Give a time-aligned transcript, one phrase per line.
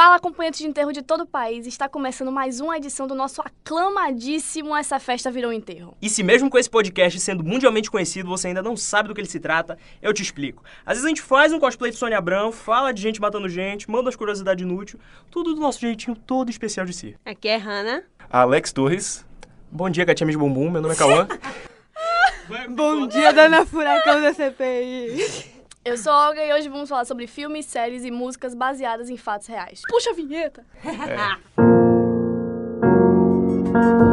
[0.00, 1.66] Fala, acompanhantes de enterro de todo o país.
[1.66, 5.94] Está começando mais uma edição do nosso aclamadíssimo Essa Festa Virou Enterro.
[6.00, 9.20] E se mesmo com esse podcast sendo mundialmente conhecido, você ainda não sabe do que
[9.20, 10.64] ele se trata, eu te explico.
[10.86, 13.90] Às vezes a gente faz um cosplay de Sônia Abrão, fala de gente matando gente,
[13.90, 14.98] manda as curiosidades inúteis,
[15.30, 17.14] tudo do nosso jeitinho todo especial de si.
[17.22, 18.02] Aqui é Hannah.
[18.30, 19.26] Alex Torres.
[19.70, 21.28] Bom dia, gatinha de bumbum, meu nome é Cauã.
[22.74, 25.59] Bom dia, dona Furacão da CPI.
[25.82, 29.46] Eu sou Olga e hoje vamos falar sobre filmes, séries e músicas baseadas em fatos
[29.46, 29.80] reais.
[29.88, 30.62] Puxa a vinheta!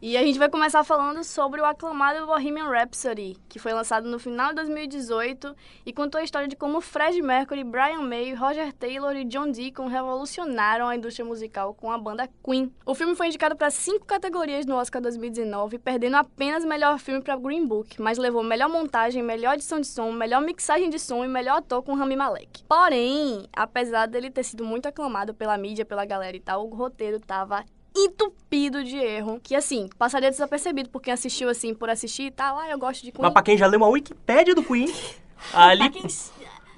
[0.00, 4.16] E a gente vai começar falando sobre o aclamado Bohemian Rhapsody, que foi lançado no
[4.16, 9.16] final de 2018 e contou a história de como Fred Mercury, Brian May, Roger Taylor
[9.16, 12.72] e John Deacon revolucionaram a indústria musical com a banda Queen.
[12.86, 17.34] O filme foi indicado para cinco categorias no Oscar 2019, perdendo apenas melhor filme para
[17.34, 21.28] Green Book, mas levou melhor montagem, melhor edição de som, melhor mixagem de som e
[21.28, 22.62] melhor ator com Rami Malek.
[22.68, 27.18] Porém, apesar dele ter sido muito aclamado pela mídia, pela galera e tal, o roteiro
[27.18, 27.64] tava
[27.96, 32.58] entupido de erro, que assim, passaria desapercebido por quem assistiu assim, por assistir e tal,
[32.58, 33.22] ah, eu gosto de Queen.
[33.22, 34.92] Mas pra quem já leu uma Wikipédia do Queen,
[35.52, 35.90] ali...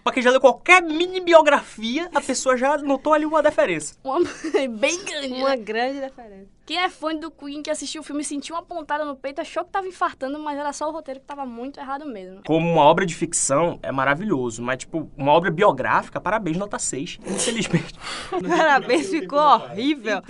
[0.02, 3.94] Pra quem já leu qualquer mini biografia, a pessoa já notou ali uma diferença.
[4.02, 4.20] Uma
[4.80, 5.34] bem grande.
[5.34, 5.56] Uma né?
[5.58, 6.48] grande diferença.
[6.70, 9.64] Quem é fã do Queen, que assistiu o filme, sentiu uma pontada no peito, achou
[9.64, 12.42] que tava infartando, mas era só o roteiro que tava muito errado mesmo.
[12.46, 17.18] Como uma obra de ficção, é maravilhoso, mas, tipo, uma obra biográfica, parabéns, nota 6.
[17.26, 17.94] Infelizmente.
[18.56, 20.22] Parabéns, ficou horrível.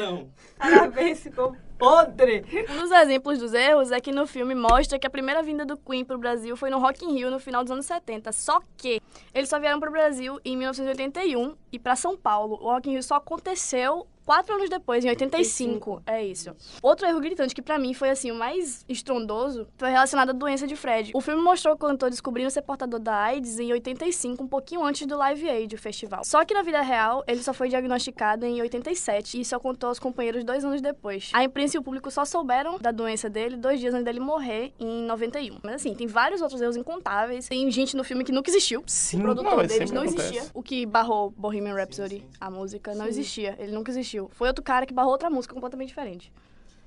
[0.57, 2.45] Parabéns, ficou podre.
[2.71, 5.77] Um dos exemplos dos erros é que no filme mostra que a primeira vinda do
[5.77, 8.33] Queen pro Brasil foi no Rock in Rio no final dos anos 70.
[8.33, 9.01] Só que
[9.35, 12.59] eles só vieram pro Brasil em 1981 e para São Paulo.
[12.63, 16.03] O Rock in Rio só aconteceu quatro anos depois, em 85.
[16.07, 16.51] É isso.
[16.83, 20.67] Outro erro gritante que pra mim foi assim o mais estrondoso foi relacionado à doença
[20.67, 21.11] de Fred.
[21.15, 25.07] O filme mostrou o cantor descobrindo ser portador da AIDS em 85, um pouquinho antes
[25.07, 26.23] do Live Aid, o festival.
[26.25, 29.99] Só que na vida real, ele só foi diagnosticado em 87 e isso contou aos
[29.99, 31.31] companheiros dois anos depois.
[31.33, 34.73] A imprensa e o público só souberam da doença dele dois dias antes dele morrer
[34.79, 35.59] em 91.
[35.63, 37.49] Mas assim, tem vários outros erros incontáveis.
[37.49, 38.83] Tem gente no filme que nunca existiu.
[38.87, 40.29] Sim, O produtor não, deles não acontece.
[40.35, 40.51] existia.
[40.55, 43.57] O que barrou Bohemian Rhapsody, a música, não existia.
[43.59, 44.10] Ele nunca existiu.
[44.33, 46.33] Foi outro cara que barrou outra música completamente diferente.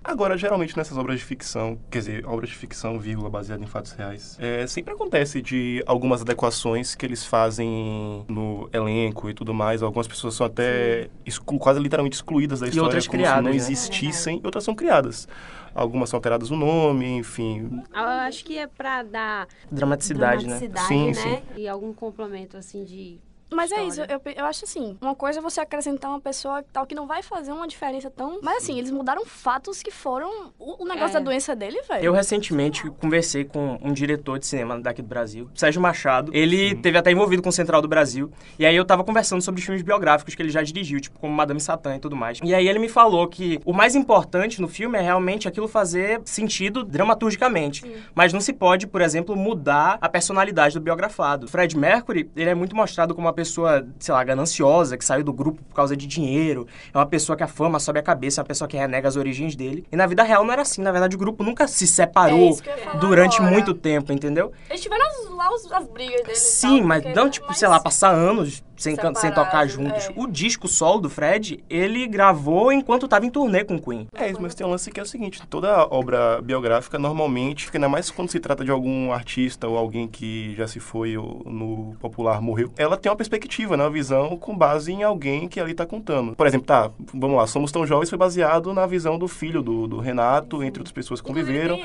[0.05, 3.93] Agora, geralmente nessas obras de ficção, quer dizer, obras de ficção, vírgula, baseada em fatos
[3.93, 9.81] reais, é, sempre acontece de algumas adequações que eles fazem no elenco e tudo mais.
[9.81, 13.49] Algumas pessoas são até exclu- quase literalmente excluídas da história, outras como criadas, se não
[13.51, 13.55] né?
[13.55, 15.25] existissem, e outras são criadas.
[15.73, 17.81] Algumas são alteradas o nome, enfim.
[17.95, 20.59] Eu acho que é pra dar Dramaticidade, né?
[20.59, 21.37] dramaticidade, Sim, né?
[21.55, 21.61] sim.
[21.61, 23.19] E algum complemento, assim, de...
[23.55, 24.21] Mas é isso, História.
[24.25, 27.21] eu, eu acho assim, uma coisa é você acrescentar uma pessoa tal que não vai
[27.23, 28.39] fazer uma diferença tão...
[28.41, 31.19] Mas assim, eles mudaram fatos que foram o, o negócio É.
[31.19, 32.03] da doença dele, velho.
[32.03, 36.31] Eu recentemente conversei com um diretor de cinema daqui do Brasil, Sérgio Machado.
[36.33, 38.31] Ele teve até envolvido com o Central do Brasil.
[38.57, 41.33] E aí eu tava conversando sobre os filmes biográficos que ele já dirigiu, tipo como
[41.33, 42.39] Madame Satã e tudo mais.
[42.43, 46.21] E aí ele me falou que o mais importante no filme é realmente aquilo fazer
[46.25, 47.83] sentido dramaturgicamente.
[48.15, 51.47] Mas não se pode, por exemplo, mudar a personalidade do biografado.
[51.47, 55.33] Fred Mercury, ele é muito mostrado como uma pessoa, sei lá, gananciosa, que saiu do
[55.33, 56.67] grupo por causa de dinheiro.
[56.93, 59.15] É uma pessoa que a fama sobe a cabeça, é uma pessoa que renega as
[59.15, 59.85] origens dele.
[59.91, 60.81] E na vida real não era assim.
[60.81, 63.51] Na verdade, o grupo nunca se É separou falar durante agora.
[63.51, 64.51] muito tempo, entendeu?
[64.69, 67.67] Eles tiveram as- lá os- as brigas deles Sim, tal, mas não, tipo, mas- sei
[67.67, 70.09] lá, passar anos sem, can- sem tocar juntos.
[70.09, 70.13] é.
[70.15, 74.07] O disco solo do Fred, ele gravou enquanto tava em turnê com o Queen.
[74.13, 77.89] É isso, mas tem um lance que é o seguinte: toda obra biográfica, normalmente, ainda
[77.89, 81.95] mais quando se trata de algum artista ou alguém que já se foi ou no
[81.99, 83.83] popular morreu, ela tem uma perspectiva, né?
[83.83, 86.35] Uma visão com base em alguém que ali tá contando.
[86.35, 89.87] Por exemplo, tá, vamos lá, Somos Tão Jovens foi baseado na visão do filho do,
[89.87, 91.75] do Renato, entre outras pessoas que conviveram.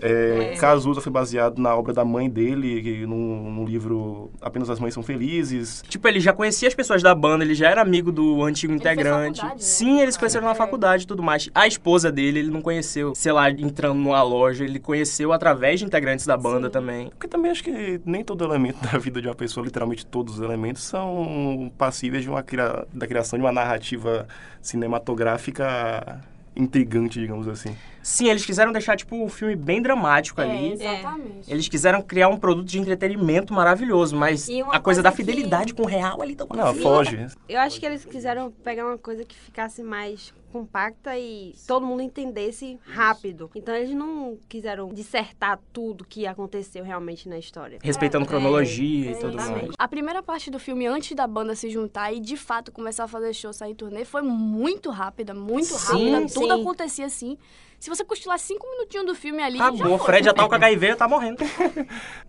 [0.00, 4.68] É, mas- Cazuza foi baseado na obra da mãe dele, que num, num livro Apenas
[4.70, 5.82] as Mães São Felizes.
[5.88, 8.80] Tipo, ele já conhecia as pessoas da banda, ele já era amigo do antigo fez
[8.80, 9.44] integrante.
[9.44, 9.52] né?
[9.58, 10.54] Sim, eles conheceram na É.
[10.54, 11.48] faculdade e tudo mais.
[11.54, 15.86] A esposa dele, ele não conheceu, sei lá, entrando numa loja, ele conheceu através de
[15.86, 17.08] integrantes da banda também.
[17.10, 20.40] Porque também acho que nem todo elemento da vida de uma pessoa, literalmente todos os
[20.44, 24.26] elementos, são passíveis de uma cria- da criação de uma narrativa
[24.60, 26.20] cinematográfica
[26.54, 27.74] intrigante, digamos assim.
[28.02, 30.72] Sim, eles quiseram deixar, tipo, um filme bem dramático É, ali.
[30.72, 31.50] exatamente.
[31.50, 35.72] Eles quiseram criar um produto de entretenimento maravilhoso, mas a coisa coisa da que- fidelidade
[35.72, 37.26] com o real ali tá Não, foge.
[37.48, 42.02] Eu acho que eles quiseram pegar uma coisa que ficasse mais compacta e todo mundo
[42.02, 43.50] entendesse rápido.
[43.54, 47.78] Então eles não quiseram dissertar tudo que aconteceu realmente na história.
[47.82, 49.62] Respeitando É, cronologia e tudo exatamente.
[49.62, 49.74] mais.
[49.78, 53.08] A primeira parte do filme, antes da banda se juntar e de fato começar a
[53.08, 56.34] fazer show, sair turnê, foi muito rápida, muito Sim, rápida.
[56.34, 56.60] Tudo sim.
[56.60, 57.38] acontecia assim,
[57.78, 59.98] Se você cochilar cinco minutinhos do filme ali, Acabou, já o.
[59.98, 61.38] Fred já tá com HIV e tá morrendo.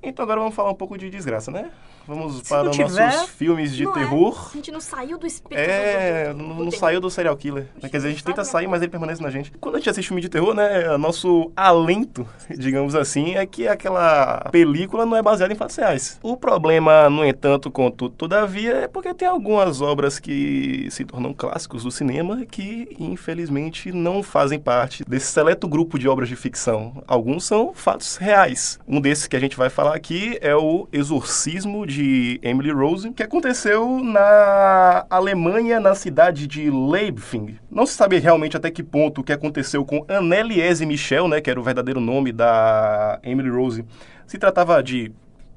[0.05, 1.71] Então agora vamos falar um pouco de desgraça, né?
[2.05, 3.91] Vamos Se para os tiver, nossos filmes de é.
[3.93, 4.49] terror.
[4.51, 5.57] A gente não saiu do espírito.
[5.69, 7.67] É, do- do- não, do não saiu do serial killer.
[7.79, 9.53] Quer dizer, a gente tenta sair, mas ele permanece na gente.
[9.61, 14.49] Quando a gente assiste filme de terror, né, nosso alento, digamos assim, é que aquela
[14.51, 16.19] película não é baseada em fatos reais.
[16.21, 21.83] O problema, no entanto, contudo, todavia, é porque tem algumas obras que se tornam clássicos
[21.83, 27.03] do cinema que, infelizmente, não fazem parte desse seleto grupo de obras de ficção.
[27.07, 28.79] Alguns são fatos reais.
[28.87, 33.23] Um desses que a gente vai falar aqui é o Exorcismo de Emily Rose, que
[33.23, 37.59] aconteceu na Alemanha, na cidade de Leipzig.
[37.69, 41.49] Não se sabe realmente até que ponto o que aconteceu com Anneliese Michel, né, que
[41.49, 43.85] era o verdadeiro nome da Emily Rose,
[44.25, 45.11] se tratava de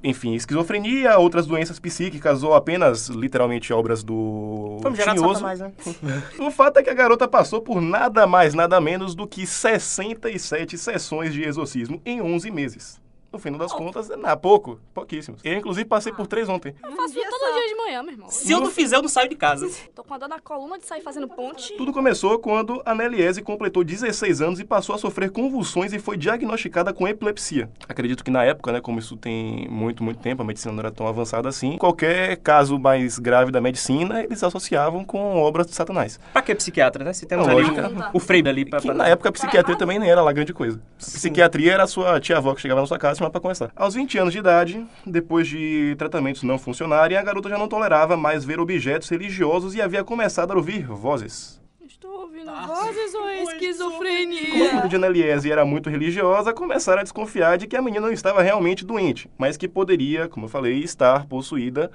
[0.06, 5.40] enfim, esquizofrenia, outras doenças psíquicas ou apenas, literalmente, obras do Vamos gerar tinhoso.
[5.40, 5.72] Satanás, né?
[6.38, 10.78] O fato é que a garota passou por nada mais, nada menos do que 67
[10.78, 13.00] sessões de exorcismo em 11 meses.
[13.32, 15.40] No final das contas, é pouco, pouquíssimos.
[15.44, 16.74] Eu, inclusive, passei por três ontem.
[16.82, 17.52] Eu faço dia todo só.
[17.58, 18.30] dia de manhã, meu irmão.
[18.30, 19.68] Se eu não fizer, eu não saio de casa.
[19.94, 21.76] Tô com a dor na coluna de sair fazendo ponte.
[21.76, 26.16] Tudo começou quando a Neliese completou 16 anos e passou a sofrer convulsões e foi
[26.16, 27.68] diagnosticada com epilepsia.
[27.88, 30.90] Acredito que na época, né, como isso tem muito, muito tempo, a medicina não era
[30.90, 36.18] tão avançada assim, qualquer caso mais grave da medicina, eles associavam com obras de Satanás.
[36.32, 37.12] Pra que psiquiatra, né?
[37.12, 37.78] Se temos Lógico.
[37.80, 38.80] ali o freio ali pra...
[38.80, 40.80] Que pra- na época a psiquiatria também nem era lá grande coisa.
[40.94, 43.70] A psiquiatria era a sua tia-avó que chegava na sua casa pra conversar.
[43.76, 48.16] Aos 20 anos de idade, depois de tratamentos não funcionarem, a garota já não tolerava
[48.16, 51.60] mais ver objetos religiosos e havia começado a ouvir vozes.
[51.86, 52.66] Estou ouvindo Tá.
[52.66, 54.68] vozes ou é Como esquizofrenia?
[54.68, 58.42] família de Anneliese era muito religiosa, começaram a desconfiar de que a menina não estava
[58.42, 61.90] realmente doente, mas que poderia, como eu falei, estar possuída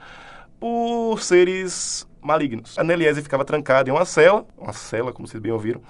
[0.59, 2.77] por seres malignos.
[2.77, 5.81] A Anneliese ficava trancada em uma cela, uma cela, como vocês bem ouviram,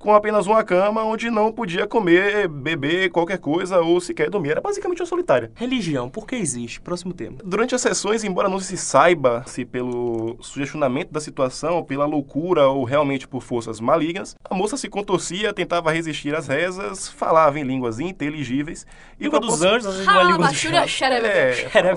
[0.00, 4.52] com apenas uma cama onde não podia comer, beber qualquer coisa ou sequer dormir.
[4.52, 5.52] Era basicamente uma solitária.
[5.54, 6.80] Religião, por que existe?
[6.80, 7.36] Próximo tema.
[7.44, 12.82] Durante as sessões, embora não se saiba se pelo sugestionamento da situação, pela loucura ou
[12.82, 18.00] realmente por forças malignas, a moça se contorcia, tentava resistir às rezas, falava em línguas
[18.00, 18.86] inteligíveis
[19.18, 20.88] e Língua dos anjos, às vezes uma língua do Rabachura chão.
[20.88, 21.26] xerebe.
[21.26, 21.94] É,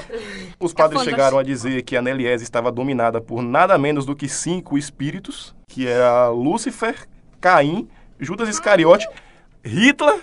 [0.60, 4.14] os padres É chegaram a dizer que a Neliese estava dominada por nada menos do
[4.14, 6.96] que cinco espíritos, que era Lúcifer,
[7.44, 9.06] Caim, Judas Iscariote,
[9.66, 10.22] Hitler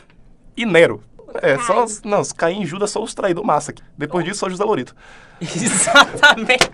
[0.56, 1.04] e Nero.
[1.42, 3.82] É, só os, não, os Caim e Judas são os traidores massa aqui.
[3.96, 4.96] Depois disso, só José Lorito.
[5.38, 6.70] Exatamente.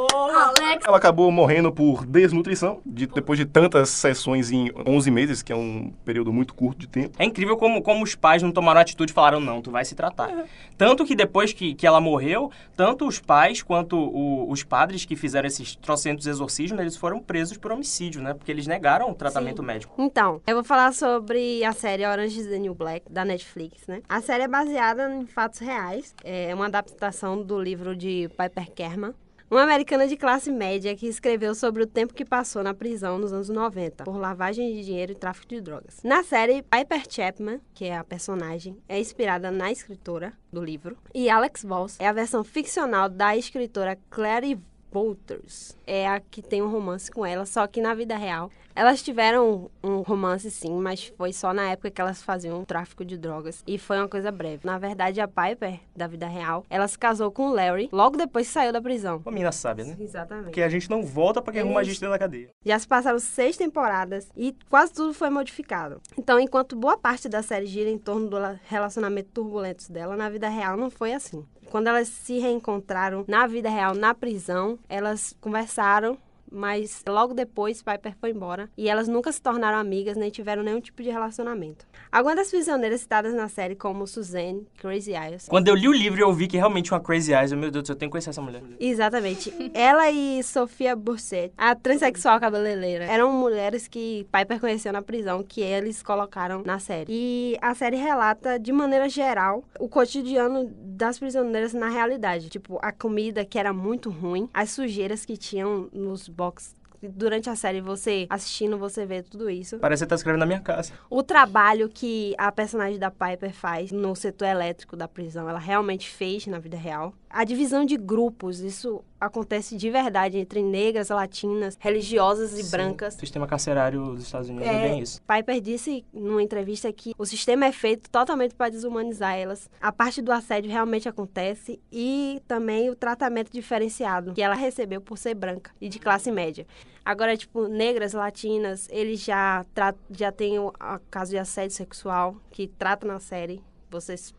[0.00, 0.84] Alex.
[0.86, 5.56] Ela acabou morrendo por desnutrição, de- depois de tantas sessões em 11 meses, que é
[5.56, 7.14] um período muito curto de tempo.
[7.18, 9.94] É incrível como, como os pais não tomaram atitude e falaram, não, tu vai se
[9.94, 10.30] tratar.
[10.76, 15.16] Tanto que depois que, que ela morreu, tanto os pais quanto o- os padres que
[15.16, 18.34] fizeram esses trocentos exorcismos, eles foram presos por homicídio, né?
[18.34, 19.94] Porque eles negaram o tratamento médico.
[19.98, 24.02] Então, eu vou falar sobre a série Orange is the New Black, da Netflix, né?
[24.08, 26.14] A série é baseada em fatos reais.
[26.24, 29.12] É uma adaptação do livro de Piper Kerman.
[29.48, 33.32] Uma americana de classe média que escreveu sobre o tempo que passou na prisão nos
[33.32, 36.00] anos 90 por lavagem de dinheiro e tráfico de drogas.
[36.02, 40.96] Na série, Piper Chapman, que é a personagem, é inspirada na escritora do livro.
[41.14, 44.58] E Alex Voss é a versão ficcional da escritora Clary
[44.92, 45.78] Walters.
[45.86, 48.50] É a que tem um romance com ela, só que na vida real.
[48.76, 53.16] Elas tiveram um romance sim, mas foi só na época que elas faziam tráfico de
[53.16, 53.64] drogas.
[53.66, 54.60] E foi uma coisa breve.
[54.64, 58.46] Na verdade, a Piper, da vida real, ela se casou com o Larry logo depois
[58.46, 59.22] que saiu da prisão.
[59.24, 59.96] Uma menina sábia, né?
[59.98, 60.44] Exatamente.
[60.44, 62.50] Porque a gente não volta pra quem arruma a gente dentro da cadeia.
[62.66, 65.98] Já se passaram seis temporadas e quase tudo foi modificado.
[66.18, 68.36] Então, enquanto boa parte da série gira em torno do
[68.68, 71.46] relacionamento turbulento dela, na vida real não foi assim.
[71.70, 76.16] Quando elas se reencontraram na vida real, na prisão, elas conversaram,
[76.50, 80.80] mas logo depois Piper foi embora e elas nunca se tornaram amigas nem tiveram nenhum
[80.80, 81.86] tipo de relacionamento.
[82.10, 86.20] Algumas das prisioneiras citadas na série, como Suzanne, Crazy Eyes, Quando eu li o livro,
[86.20, 87.52] eu vi que realmente uma Crazy Eyes.
[87.52, 88.62] eu, Meu Deus do céu, eu tenho que conhecer essa mulher.
[88.78, 89.52] Exatamente.
[89.74, 95.60] Ela e Sofia Burset, a transexual cabeleireira, eram mulheres que Piper conheceu na prisão, que
[95.60, 97.06] eles colocaram na série.
[97.08, 102.48] E a série relata, de maneira geral, o cotidiano das prisioneiras na realidade.
[102.48, 106.74] Tipo, a comida que era muito ruim, as sujeiras que tinham nos boxes.
[107.02, 109.78] Durante a série, você assistindo, você vê tudo isso.
[109.78, 110.92] Parece que você tá escrevendo na minha casa.
[111.10, 116.08] O trabalho que a personagem da Piper faz no setor elétrico da prisão, ela realmente
[116.08, 117.12] fez na vida real.
[117.28, 122.70] A divisão de grupos, isso acontece de verdade entre negras, latinas, religiosas e Sim.
[122.70, 123.16] brancas.
[123.16, 124.88] O sistema carcerário dos Estados Unidos é, É.
[124.88, 125.20] bem isso.
[125.22, 129.68] Piper disse numa entrevista que o sistema é feito totalmente para desumanizar elas.
[129.80, 135.16] A parte do assédio realmente acontece e também o tratamento diferenciado que ela recebeu por
[135.18, 136.66] ser branca e de classe média.
[137.04, 139.64] Agora, tipo, negras, latinas, eles já,
[140.10, 140.72] já têm o
[141.10, 143.62] caso de assédio sexual que trata na série.
[143.88, 144.34] Vocês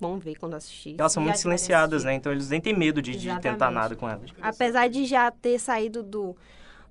[0.00, 0.96] vão ver quando assistir.
[0.98, 2.14] Elas são muito silenciadas, né?
[2.14, 4.30] Então eles nem têm medo de, de tentar nada com elas.
[4.40, 6.36] Apesar de já ter saído do,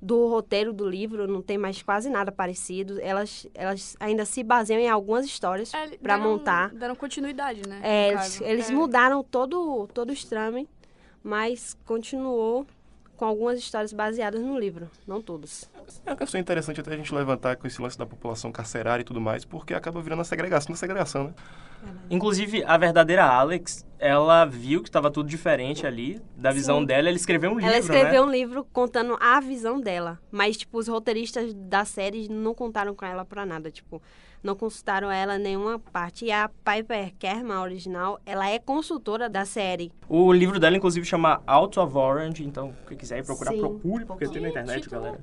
[0.02, 3.00] do roteiro do livro, não tem mais quase nada parecido.
[3.02, 6.70] Elas, elas ainda se baseiam em algumas histórias É, para montar.
[6.74, 7.80] Deram continuidade, né?
[7.84, 8.74] É, eles, eles É.
[8.74, 10.68] mudaram todo, todo o extreme,
[11.24, 12.66] mas continuou
[13.16, 15.70] com algumas histórias baseadas no livro, não todas.
[16.06, 19.06] É uma questão interessante até a gente levantar com esse lance da população carcerária e
[19.06, 21.34] tudo mais, porque acaba virando a segregação da segregação, né?
[22.10, 26.86] Inclusive, a verdadeira Alex, ela viu que estava tudo diferente ali, da visão Sim.
[26.86, 28.30] dela, ela escreveu um livro, Ela escreveu né?
[28.30, 33.06] um livro contando a visão dela, mas, tipo, os roteiristas da série não contaram com
[33.06, 34.02] ela pra nada, tipo,
[34.42, 36.26] não consultaram ela em nenhuma parte.
[36.26, 39.92] E a Piper Kerman, a original, ela é consultora da série.
[40.08, 43.60] O livro dela, inclusive, chama Out of Orange, então, quem quiser ir procurar, Sim.
[43.60, 45.20] procure, porque tem na internet, galera.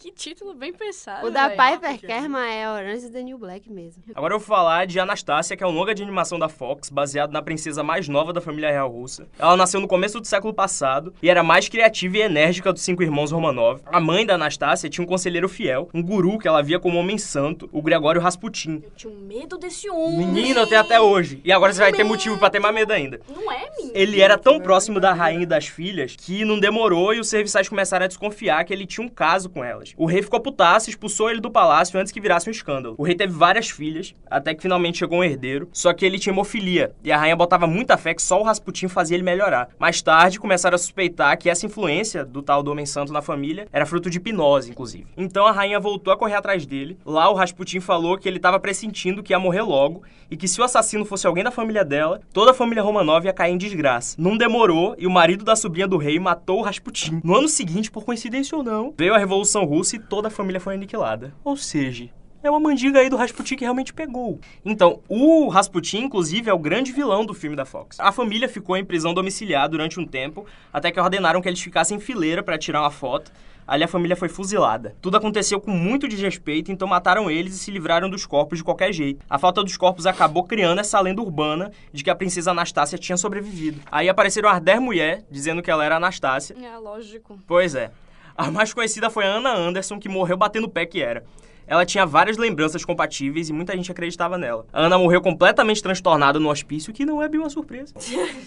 [0.00, 1.26] Que título bem pensado.
[1.26, 1.60] O da velho.
[1.60, 4.02] Piper Kerman é Orange is the New Black mesmo.
[4.14, 7.32] Agora eu vou falar de Anastácia, que é um longa de animação da Fox, baseado
[7.32, 9.28] na princesa mais nova da família real russa.
[9.38, 12.80] Ela nasceu no começo do século passado e era a mais criativa e enérgica dos
[12.80, 13.82] cinco irmãos Romanov.
[13.84, 17.18] A mãe da Anastácia tinha um conselheiro fiel, um guru que ela via como homem
[17.18, 18.82] santo, o Gregório Rasputin.
[18.82, 20.26] Eu tinha um medo desse homem.
[20.28, 21.42] Menina, eu tenho até hoje.
[21.44, 23.20] E agora você vai ter motivo pra ter mais medo ainda.
[23.28, 23.92] Não é, menino?
[23.94, 27.68] Ele era tão próximo da rainha e das filhas que não demorou e os serviçais
[27.68, 29.89] começaram a desconfiar que ele tinha um caso com elas.
[29.96, 32.94] O rei ficou putaço expulsou ele do palácio antes que virasse um escândalo.
[32.98, 36.32] O rei teve várias filhas, até que finalmente chegou um herdeiro, só que ele tinha
[36.32, 39.68] hemofilia e a rainha botava muita fé que só o Rasputin fazia ele melhorar.
[39.78, 43.66] Mais tarde começaram a suspeitar que essa influência do tal do homem santo na família
[43.72, 45.06] era fruto de hipnose, inclusive.
[45.16, 46.98] Então a rainha voltou a correr atrás dele.
[47.04, 50.60] Lá o Rasputin falou que ele estava pressentindo que ia morrer logo e que se
[50.60, 54.16] o assassino fosse alguém da família dela, toda a família Romanov ia cair em desgraça.
[54.18, 57.20] Não demorou e o marido da sobrinha do rei matou o Rasputin.
[57.24, 60.60] No ano seguinte, por coincidência ou não, veio a Revolução Russa e toda a família
[60.60, 61.34] foi aniquilada.
[61.44, 62.10] Ou seja,
[62.42, 64.40] é uma mandiga aí do Rasputin que realmente pegou.
[64.64, 68.00] Então, o Rasputin, inclusive, é o grande vilão do filme da Fox.
[68.00, 71.98] A família ficou em prisão domiciliar durante um tempo, até que ordenaram que eles ficassem
[71.98, 73.30] em fileira para tirar uma foto.
[73.66, 74.96] Ali a família foi fuzilada.
[75.02, 78.92] Tudo aconteceu com muito desrespeito, então mataram eles e se livraram dos corpos de qualquer
[78.92, 79.24] jeito.
[79.28, 83.16] A falta dos corpos acabou criando essa lenda urbana de que a princesa Anastácia tinha
[83.16, 83.80] sobrevivido.
[83.92, 86.56] Aí apareceram as 10 mulheres dizendo que ela era Anastácia.
[86.60, 87.38] É, lógico.
[87.46, 87.92] Pois é.
[88.40, 91.22] A mais conhecida foi a Anna Anderson, que morreu batendo o pé que era.
[91.70, 94.66] Ela tinha várias lembranças compatíveis e muita gente acreditava nela.
[94.72, 97.94] A Ana morreu completamente transtornada no hospício, que não é bem uma surpresa.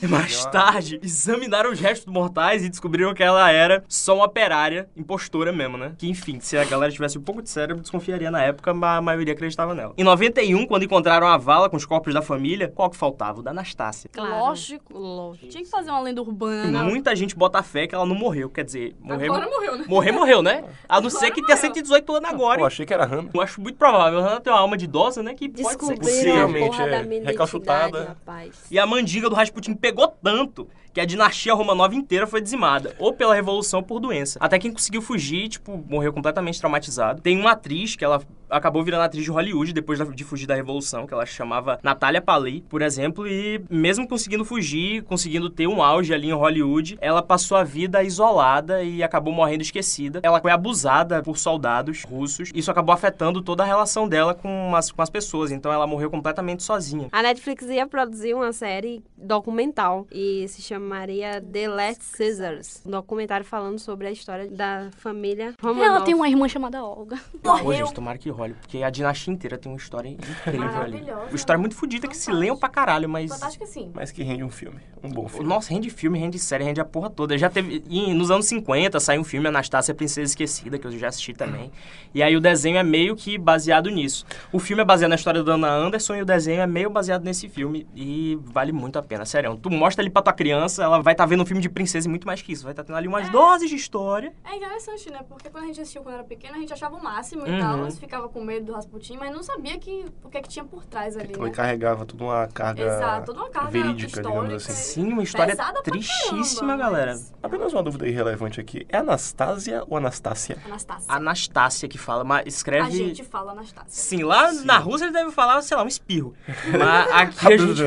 [0.02, 4.90] E mais tarde, examinaram os restos mortais e descobriram que ela era só uma operária,
[4.94, 5.94] impostora mesmo, né?
[5.98, 9.02] Que, enfim, se a galera tivesse um pouco de cérebro, desconfiaria na época, mas a
[9.02, 9.94] maioria acreditava nela.
[9.98, 13.40] Em 91, quando encontraram a vala com os corpos da família, qual que faltava?
[13.40, 14.10] O da Anastácia.
[14.18, 14.98] Lógico.
[14.98, 15.48] Lógico.
[15.48, 16.84] Tinha que fazer uma lenda urbana.
[16.84, 18.50] Muita gente bota fé que ela não morreu.
[18.50, 19.28] Quer dizer, morrer.
[19.28, 19.86] Agora morreu, né?
[19.88, 20.66] Morrer, morreu, né?
[20.90, 21.74] A não ser Agora que tenha morreu.
[21.74, 22.60] 118 anos agora.
[22.60, 22.68] Eu hein?
[22.68, 23.30] achei que era Hannah.
[23.34, 24.20] Eu acho muito provável.
[24.20, 25.34] A Hannah tem uma alma de idosa, né?
[25.34, 26.30] Que pode ser Descobriram seja.
[26.30, 27.20] a Possivelmente, porra é.
[27.26, 28.04] Recalchutada.
[28.06, 28.66] rapaz.
[28.70, 33.12] E a mandiga do Rasputin pegou tanto que a dinastia Romanov inteira foi dizimada, ou
[33.14, 34.38] pela revolução ou por doença.
[34.40, 37.20] Até quem conseguiu fugir, tipo, morreu completamente traumatizado.
[37.20, 38.22] Tem uma atriz que ela
[38.54, 42.64] acabou virando atriz de Hollywood depois de fugir da revolução, que ela chamava Natália Paley,
[42.70, 47.58] por exemplo, e mesmo conseguindo fugir, conseguindo ter um auge ali em Hollywood, ela passou
[47.58, 50.20] a vida isolada e acabou morrendo esquecida.
[50.24, 52.52] Ela foi abusada por soldados russos.
[52.54, 56.10] Isso acabou afetando toda a relação dela com as, com as pessoas, então ela morreu
[56.10, 57.08] completamente sozinha.
[57.12, 62.82] A Netflix ia produzir uma série documental e se chamaria The Last Caesars.
[62.86, 65.86] Um documentário falando sobre a história da família Romanov.
[65.86, 67.20] Ela tem uma irmã chamada Olga.
[67.42, 71.02] Pô, gente, tomara que porque a dinastia inteira tem uma história incrível ali.
[71.02, 73.32] Uma história muito fodida que se leiam pra caralho, mas.
[73.32, 73.92] Fantástica sim.
[73.94, 74.80] Mas que rende um filme.
[75.02, 75.48] Um bom filme.
[75.48, 77.38] Nossa, rende filme, rende série, rende a porra toda.
[77.38, 77.84] Já teve.
[77.90, 81.72] e nos anos 50 saiu um filme Anastácia Princesa Esquecida, que eu já assisti também.
[82.14, 84.26] E aí o desenho é meio que baseado nisso.
[84.52, 87.24] O filme é baseado na história da Ana Anderson e o desenho é meio baseado
[87.24, 87.88] nesse filme.
[87.96, 89.56] E vale muito a pena, sério.
[89.58, 92.10] Tu mostra ali pra tua criança, ela vai estar vendo um filme de princesa e
[92.10, 92.64] muito mais que isso.
[92.64, 94.32] Vai estar tendo ali umas doses de história.
[94.46, 95.20] É interessante, né?
[95.28, 97.58] Porque quando a gente assistiu quando era pequena, a gente achava o máximo Uhum.
[97.58, 97.78] e tal.
[97.86, 100.66] Você ficava com medo do Rasputin, mas não sabia que, o que é que tinha
[100.66, 101.56] por trás ali, Então, Ele né?
[101.56, 104.72] carregava toda uma carga Exato, toda uma carga verídica, digamos assim.
[104.74, 107.12] Sim, uma história tristíssima, caramba, galera.
[107.12, 108.86] mas- Apenas uma dúvida irrelevante aqui.
[108.90, 110.58] É Anastásia ou Anastácia?
[110.66, 111.06] Anastácia.
[111.14, 112.88] Anastácia que fala, mas escreve.
[112.88, 113.90] A gente fala Anastácia.
[113.90, 116.34] Sim, lá na Rússia ele deve falar, sei lá, um espirro.
[116.78, 117.82] Mas aqui a gente.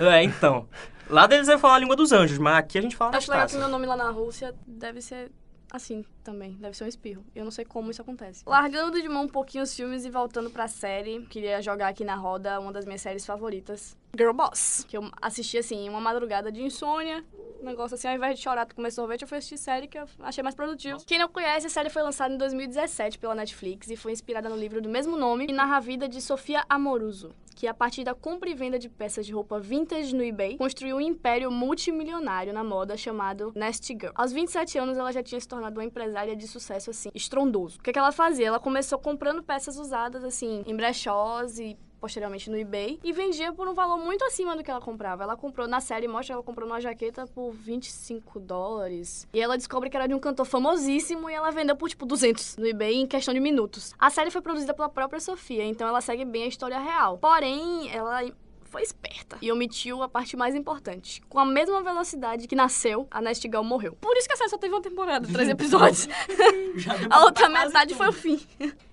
[0.00, 0.68] É, então.
[1.08, 3.46] Lá deles é falar a língua dos anjos, mas aqui a gente fala Acho legal
[3.46, 3.58] que Anastácia.
[3.58, 5.30] meu nome lá na Rússia deve ser
[5.70, 6.52] assim também.
[6.54, 7.24] Deve ser um espirro.
[7.34, 8.42] Eu não sei como isso acontece.
[8.46, 12.14] Largando de mão um pouquinho os filmes e voltando pra série, queria jogar aqui na
[12.14, 14.84] roda uma das minhas séries favoritas, Girl Boss.
[14.88, 17.24] Que eu assisti assim, uma madrugada de insônia.
[17.60, 20.06] Um negócio assim, ao invés de chorar comer sorvete, eu fui assistir série que eu
[20.20, 20.98] achei mais produtivo.
[21.04, 24.56] Quem não conhece, a série foi lançada em 2017 pela Netflix e foi inspirada no
[24.56, 28.14] livro do mesmo nome e narra a vida de Sofia Amoruso, que a partir da
[28.14, 32.62] compra e venda de peças de roupa vintage no eBay, construiu um império multimilionário na
[32.62, 34.12] moda chamado Nasty Girl.
[34.14, 37.80] Aos 27 anos, ela já tinha se tornado uma empresária de sucesso, assim, estrondoso.
[37.80, 38.46] O que, que ela fazia?
[38.46, 43.68] Ela começou comprando peças usadas, assim, em brechós e posteriormente no eBay e vendia por
[43.68, 45.22] um valor muito acima do que ela comprava.
[45.22, 49.26] Ela comprou, na série mostra ela comprou uma jaqueta por 25 dólares.
[49.32, 52.56] E ela descobre que era de um cantor famosíssimo e ela vendeu por tipo 200
[52.56, 53.94] no eBay em questão de minutos.
[53.98, 57.18] A série foi produzida pela própria Sofia, então ela segue bem a história real.
[57.18, 58.22] Porém, ela
[58.68, 61.22] foi esperta e omitiu a parte mais importante.
[61.28, 63.96] Com a mesma velocidade que nasceu, a Nasty Gal morreu.
[64.00, 66.08] Por isso que a série só teve uma temporada, três episódios.
[67.10, 68.40] a outra metade foi o fim.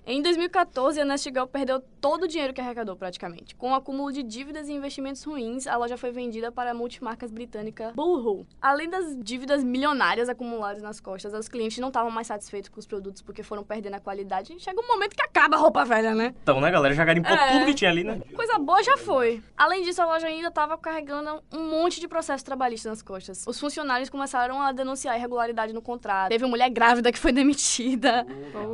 [0.08, 3.56] Em 2014, a Nasty Gal perdeu todo o dinheiro que arrecadou, praticamente.
[3.56, 7.32] Com o acúmulo de dívidas e investimentos ruins, a loja foi vendida para a multimarcas
[7.32, 8.46] britânica Boohoo.
[8.62, 12.86] Além das dívidas milionárias acumuladas nas costas, os clientes não estavam mais satisfeitos com os
[12.86, 14.54] produtos porque foram perdendo a qualidade.
[14.60, 16.32] Chega um momento que acaba a roupa velha, né?
[16.40, 16.94] Então, né, galera?
[16.94, 17.54] Já garimpou É.
[17.54, 18.20] tudo que tinha ali, né?
[18.32, 19.42] Coisa boa já foi.
[19.56, 23.44] Além disso, a loja ainda estava carregando um monte de processos trabalhistas nas costas.
[23.44, 26.28] Os funcionários começaram a denunciar irregularidade no contrato.
[26.28, 28.24] Teve mulher grávida que foi demitida.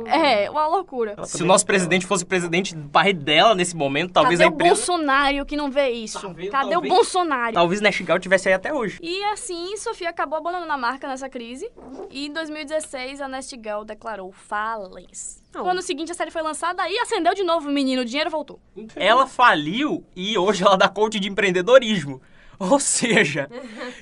[0.05, 1.22] É, uma loucura.
[1.25, 4.73] Se o nosso presidente fosse presidente do pai dela nesse momento, talvez Cadê a empresa.
[4.73, 6.19] o Bolsonaro que não vê isso?
[6.21, 7.53] Talvez- Cadê talvez- o Bolsonaro?
[7.53, 8.99] Talvez Nashgal tivesse aí até hoje.
[9.01, 11.69] E assim, Sofia acabou abandonando a marca nessa crise.
[12.09, 15.41] E em 2016, a Nasty Girl declarou falência.
[15.53, 18.01] No ano seguinte, a série foi lançada e acendeu de novo o menino.
[18.01, 18.59] O dinheiro voltou.
[18.95, 22.21] Ela faliu e hoje ela dá coach de empreendedorismo.
[22.71, 23.49] Ou seja,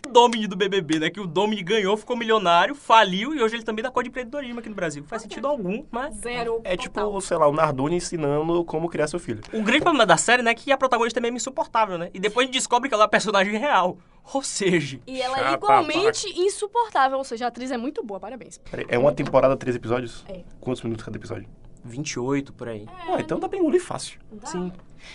[0.07, 1.09] o Domini do BBB, né?
[1.09, 4.59] Que o Domini ganhou, ficou milionário, faliu e hoje ele também dá coach de empreendedorismo
[4.59, 5.03] aqui no Brasil.
[5.07, 6.15] Faz sentido algum, mas...
[6.15, 6.61] Zero.
[6.63, 9.41] É tipo, sei lá, o Nardoni ensinando como criar seu filho.
[9.53, 12.09] O grande problema da série, né, é que a protagonista é mesmo insuportável, né?
[12.13, 13.97] E depois a gente descobre que ela é uma personagem real.
[14.33, 17.17] Ou seja, E ela é igualmente insuportável.
[17.17, 18.59] Ou seja, a atriz é muito boa, parabéns.
[18.69, 20.23] Peraí, É uma temporada, três episódios?
[20.27, 20.41] É.
[20.59, 21.47] Quantos minutos cada episódio?
[21.83, 22.85] 28 por aí.
[23.09, 24.19] Ah, então dá pra engolir fácil.
[24.45, 24.71] Sim.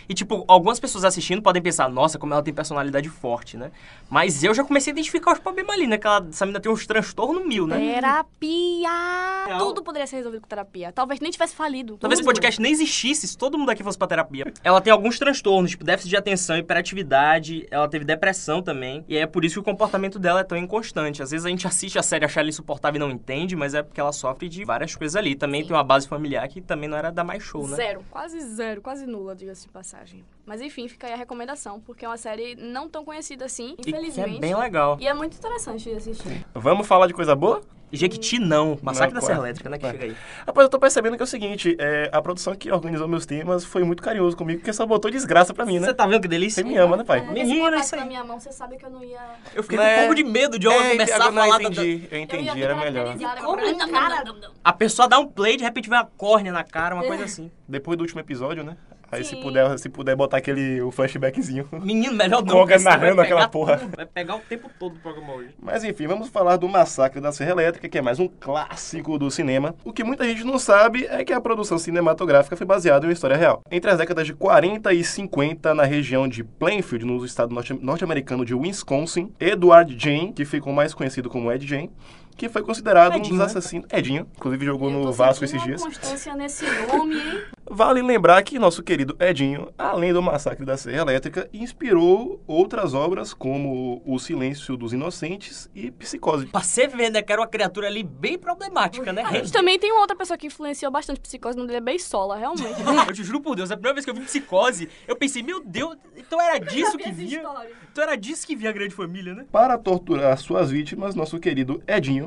[0.08, 3.70] E, tipo, algumas pessoas assistindo podem pensar, nossa, como ela tem personalidade forte, né?
[4.08, 5.98] Mas eu já comecei a identificar os problemas ali, né?
[5.98, 7.78] Que ela, essa menina tem uns transtornos mil, né?
[7.78, 9.46] Terapia!
[9.46, 9.58] Real.
[9.58, 10.92] Tudo poderia ser resolvido com terapia.
[10.92, 11.96] Talvez nem tivesse falido.
[11.98, 12.34] Talvez esse Tudo.
[12.34, 14.52] podcast nem existisse se todo mundo aqui fosse pra terapia.
[14.62, 19.04] Ela tem alguns transtornos, tipo déficit de atenção, hiperatividade, ela teve depressão também.
[19.08, 21.22] E é por isso que o comportamento dela é tão inconstante.
[21.22, 23.82] Às vezes a gente assiste a série achar ela insuportável e não entende, mas é
[23.82, 25.34] porque ela sofre de várias coisas ali.
[25.34, 27.76] Também tem uma base familiar que também não era da mais show, né?
[27.76, 30.24] Zero, quase zero, quase nula, diga-se passagem.
[30.46, 33.82] Mas enfim, fica aí a recomendação, porque é uma série não tão conhecida assim, E
[33.82, 34.36] que infelizmente.
[34.38, 34.96] é bem legal.
[34.98, 36.46] E é muito interessante de assistir.
[36.54, 37.60] Vamos falar de coisa boa?
[37.92, 38.76] Jequiti não.
[38.82, 39.46] Massacre Não, da Serra quase.
[39.48, 39.76] Elétrica, né?
[39.78, 39.92] Que Vai.
[39.92, 40.16] chega aí.
[40.44, 43.64] Rapaz, eu tô percebendo que é o seguinte, é, a produção que organizou meus temas
[43.64, 45.86] foi muito carinhoso comigo, porque só botou desgraça pra mim, né?
[45.86, 46.62] Você tá vendo que delícia?
[46.64, 47.20] Você me ama, né, pai?
[47.20, 48.00] É, Menino, isso aí.
[48.00, 49.20] na minha mão, você sabe que eu não ia...
[49.54, 49.84] Eu fiquei Né?
[49.84, 52.08] com um pouco de medo de eu É, começar agora a falar não, da- entendi,
[52.10, 53.04] eu Eu ia entendi, me era melhor.
[53.04, 54.24] caracterizar, Como agora- cara?
[54.64, 57.22] A pessoa dá um play e de repente vem uma córnea na cara, uma coisa
[57.24, 57.50] assim.
[57.68, 58.76] Depois do último episódio, né?
[59.16, 61.66] Aí se puder, se puder botar aquele o flashbackzinho.
[61.72, 62.54] Menino, melhor não.
[62.54, 63.76] Koga porque você vai narrando aquela pegar porra.
[63.78, 65.50] tudo, Vai pegar o tempo todo do programa hoje.
[65.60, 69.30] Mas enfim, vamos falar do Massacre da Serra Elétrica, que é mais um clássico do
[69.30, 69.74] cinema.
[69.84, 73.12] O que muita gente não sabe é que a produção cinematográfica foi baseada em uma
[73.12, 73.62] história real.
[73.70, 78.44] Entre as décadas de 40 e 50, na região de Plainfield, no estado norte- norte-americano
[78.44, 81.90] de Wisconsin, Edward Jane, que ficou mais conhecido como Ed Jane,
[82.36, 83.44] que foi considerado um Edinho, dos né?
[83.46, 83.86] assassinos.
[83.90, 85.82] Edinho, inclusive jogou no Vasco esses dias.
[85.82, 87.42] constância nesse nome, hein?
[87.68, 93.34] Vale lembrar que nosso querido Edinho, além do Massacre da Serra Elétrica, inspirou outras obras
[93.34, 96.46] como O Silêncio dos Inocentes e Psicose.
[96.46, 97.22] Pra você ver, né?
[97.22, 99.22] Que era uma criatura ali bem problemática, né?
[99.22, 101.80] A gente também tem uma outra pessoa que influenciou bastante psicose, o nome dele é
[101.80, 102.76] Beisola, realmente.
[103.08, 105.62] Eu te juro por Deus, a primeira vez que eu vi psicose, eu pensei, meu
[105.64, 107.42] Deus, então era disso que vinha.
[107.90, 109.46] Então era disso que vinha a grande família, né?
[109.50, 112.25] Para torturar suas vítimas, nosso querido Edinho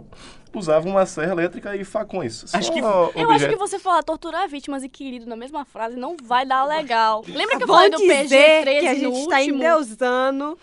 [0.53, 2.43] usava uma serra elétrica e facões.
[2.53, 6.15] Acho que- Eu acho que você falar torturar vítimas e querido na mesma frase não
[6.23, 7.23] vai dar legal.
[7.27, 8.25] Lembra que eu Vou falei do dizer
[8.65, 10.57] PG-13 que a gente está endeusando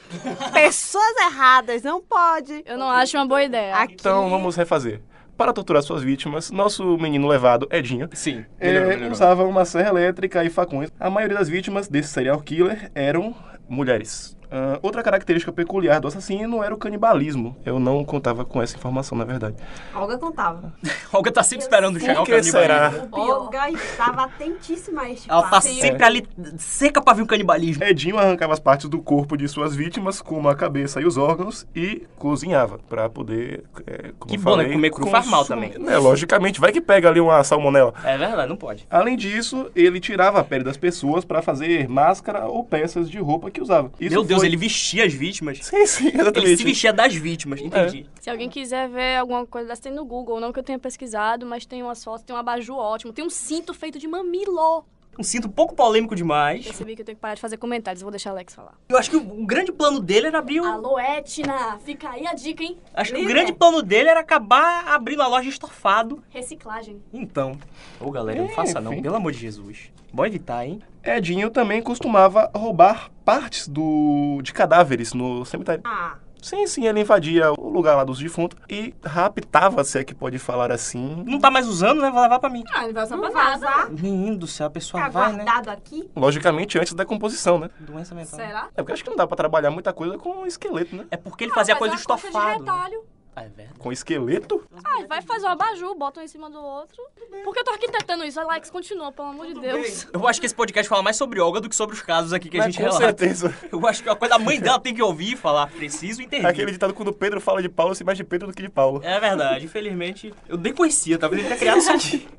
[0.53, 2.63] pessoas erradas, não pode.
[2.67, 3.77] Eu não acho uma boa ideia.
[3.77, 5.01] Aqui, Então vamos refazer.
[5.37, 8.45] Para torturar suas vítimas, nosso menino levado, Edinho, Sim.
[8.59, 10.89] é, usava uma serra elétrica e facões.
[10.99, 13.35] A maioria das vítimas desse serial killer eram
[13.69, 14.36] mulheres.
[14.51, 17.57] Ah, outra característica peculiar do assassino era o canibalismo.
[17.65, 19.57] Eu não contava com essa informação, na verdade.
[19.95, 20.73] Olga contava.
[21.13, 22.61] Olga tá sempre esperando chegar o que canibalismo.
[22.61, 22.93] será?
[23.13, 25.65] Olga estava atentíssima a este Ela tá fato.
[25.67, 26.27] sempre ali
[26.59, 27.83] seca pra ver o canibalismo.
[27.85, 31.67] Edinho arrancava as partes do corpo de suas vítimas, como a cabeça e os órgãos,
[31.75, 33.65] e cozinhava pra poder.
[33.87, 34.63] é, como Que eu bom, né?
[34.65, 35.73] falei, Comer cru faz mal também.
[35.87, 37.95] É, logicamente, vai que pega ali uma salmonela.
[38.05, 38.87] É verdade, não pode.
[38.91, 43.51] Além disso, ele tirava a pele das pessoas pra fazer máscara ou peças de roupa
[43.51, 43.91] que usava.
[44.01, 45.59] Isso Meu Deus, foi- ele vestia as vítimas.
[45.63, 46.39] Sim, sim, exatamente.
[46.39, 48.07] Ele se vestia das vítimas, entendi.
[48.21, 50.41] Se alguém quiser ver alguma coisa dessa, tem no Google.
[50.41, 53.13] Não que eu tenha pesquisado, mas tem umas fotos, tem um abajur ótimo.
[53.13, 54.85] Tem um cinto feito de mamilo.
[55.19, 56.65] Um cinto um pouco polêmico demais.
[56.65, 58.03] Percebi que eu tenho que parar de fazer comentários.
[58.03, 58.75] Eu vou deixar a Alex falar.
[58.89, 60.65] Eu acho que o, o grande plano dele era abrir um...
[60.67, 61.79] Alô, Etna!
[61.85, 62.79] Fica aí a dica, hein?
[62.95, 66.23] Acho que o grande plano dele era acabar abrindo a loja de estofado.
[66.29, 67.03] Reciclagem.
[67.13, 67.59] Então.
[68.01, 69.03] Ô, galera, não É, faça não, enfim.
[69.03, 69.91] pelo amor de Jesus.
[70.13, 70.81] Bom evitar, hein?
[71.03, 75.83] Edinho também costumava roubar partes do, de cadáveres no cemitério.
[75.85, 80.15] Ah, Sim, sim, ele invadia o lugar lá dos defuntos e raptava, se é que
[80.15, 81.25] pode falar assim.
[81.27, 82.11] Não tá mais usando, né?
[82.11, 82.63] Vou levar pra mim.
[82.73, 83.91] Ah, ele vai usar pra vazar.
[83.91, 85.45] Menino do céu, a pessoa Tá vai, né?
[85.45, 86.09] guardado aqui.
[86.15, 87.71] Logicamente, antes da composição, né?
[87.81, 88.39] Doença mental.
[88.39, 88.69] Será?
[88.77, 91.07] É porque acho que não dá pra trabalhar muita coisa com esqueleto, né?
[91.11, 92.65] É porque ele fazia Ah, coisa faz uma coisa de estofado.
[92.65, 92.71] né?
[92.73, 93.05] retalho.
[93.37, 93.79] Ah, é verdade.
[93.79, 94.65] Com esqueleto?
[94.83, 96.97] Ah, vai fazer um abajur, bota um em cima do outro.
[97.45, 98.41] Por que eu tô arquitetando isso?
[98.41, 100.09] Alex, continua, pelo amor de Deus.
[100.11, 102.49] Eu acho que esse podcast fala mais sobre Olga do que sobre os casos aqui
[102.49, 103.05] que a Mas gente com relata.
[103.05, 103.55] certeza.
[103.71, 106.23] Eu acho que é uma coisa a mãe dela tem que ouvir e falar, preciso
[106.23, 106.47] intervir.
[106.49, 109.03] Aquele ditado quando Pedro fala de Paulo, se mais de Pedro do que de Paulo.
[109.05, 110.33] É verdade, infelizmente.
[110.49, 112.27] Eu nem conhecia, talvez ele tenha criado isso aqui.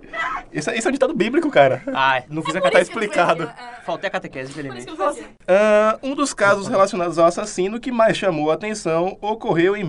[0.53, 1.83] Isso, é- isso é um ditado bíblico, cara.
[1.93, 2.89] Ah, não fiz a Tá catequese.
[2.91, 3.51] explicado.
[3.86, 4.88] Faltei a catequese, infelizmente.
[5.45, 9.83] Ah, um dos casos relacionados ao assassino que mais chamou a atenção ocorreu em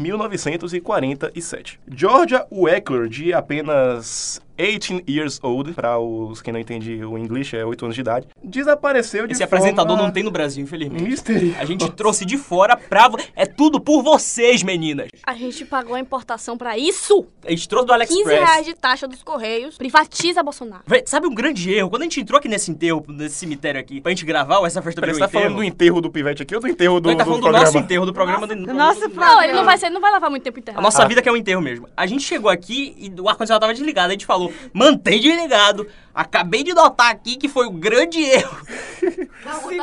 [1.00, 1.78] 1947.
[1.88, 7.64] Georgia Weckler, de apenas 18 years old, para os que não entendem o inglês, é
[7.64, 11.02] 8 anos de idade, desapareceu de Esse forma apresentador não tem no Brasil, infelizmente.
[11.04, 11.58] misteriosa.
[11.60, 13.08] A gente trouxe de fora pra...
[13.36, 15.08] É tudo por vocês, meninas.
[15.24, 17.24] A gente pagou a importação pra isso?
[17.46, 18.38] A gente trouxe do 15 AliExpress.
[18.48, 19.76] reais de taxa dos Correios.
[19.78, 20.82] Privatiza Bolsonaro.
[21.06, 21.88] Sabe um grande erro?
[21.90, 25.00] Quando a gente entrou aqui nesse enterro, nesse cemitério aqui, pra gente gravar essa festa
[25.00, 27.16] Peraí, do você tá falando do enterro do pivete aqui ou do enterro do, Ele
[27.16, 27.64] tá do falando do programa?
[27.66, 28.56] nosso enterro, do programa do...
[28.56, 29.44] Do nosso Não, programa.
[29.44, 30.82] ele não vai, ser, ele não vai levar muito tempo A enterrado.
[30.82, 31.06] nossa Ah.
[31.08, 31.88] vida que é um enterro mesmo.
[31.96, 34.08] A gente chegou aqui e o ar-condicionado tava desligado.
[34.08, 35.86] A gente falou, mantém desligado.
[36.14, 38.56] Acabei de notar aqui que foi um grande erro.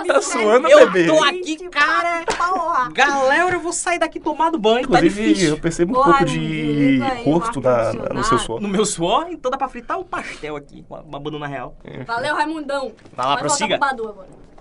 [0.06, 1.08] Tá suando, Eu bebê.
[1.08, 2.26] tô aqui, cara.
[2.94, 5.50] Galera, eu vou sair daqui tomado banho, tá Inclusive, difícil.
[5.52, 8.60] eu percebo um pouco de rosto na, no seu suor.
[8.60, 11.78] No meu suor, então dá pra fritar um pastel aqui, uma, uma banana real.
[12.06, 12.92] Valeu, Raimundão.
[13.16, 13.80] Vai lá, Vai prossiga.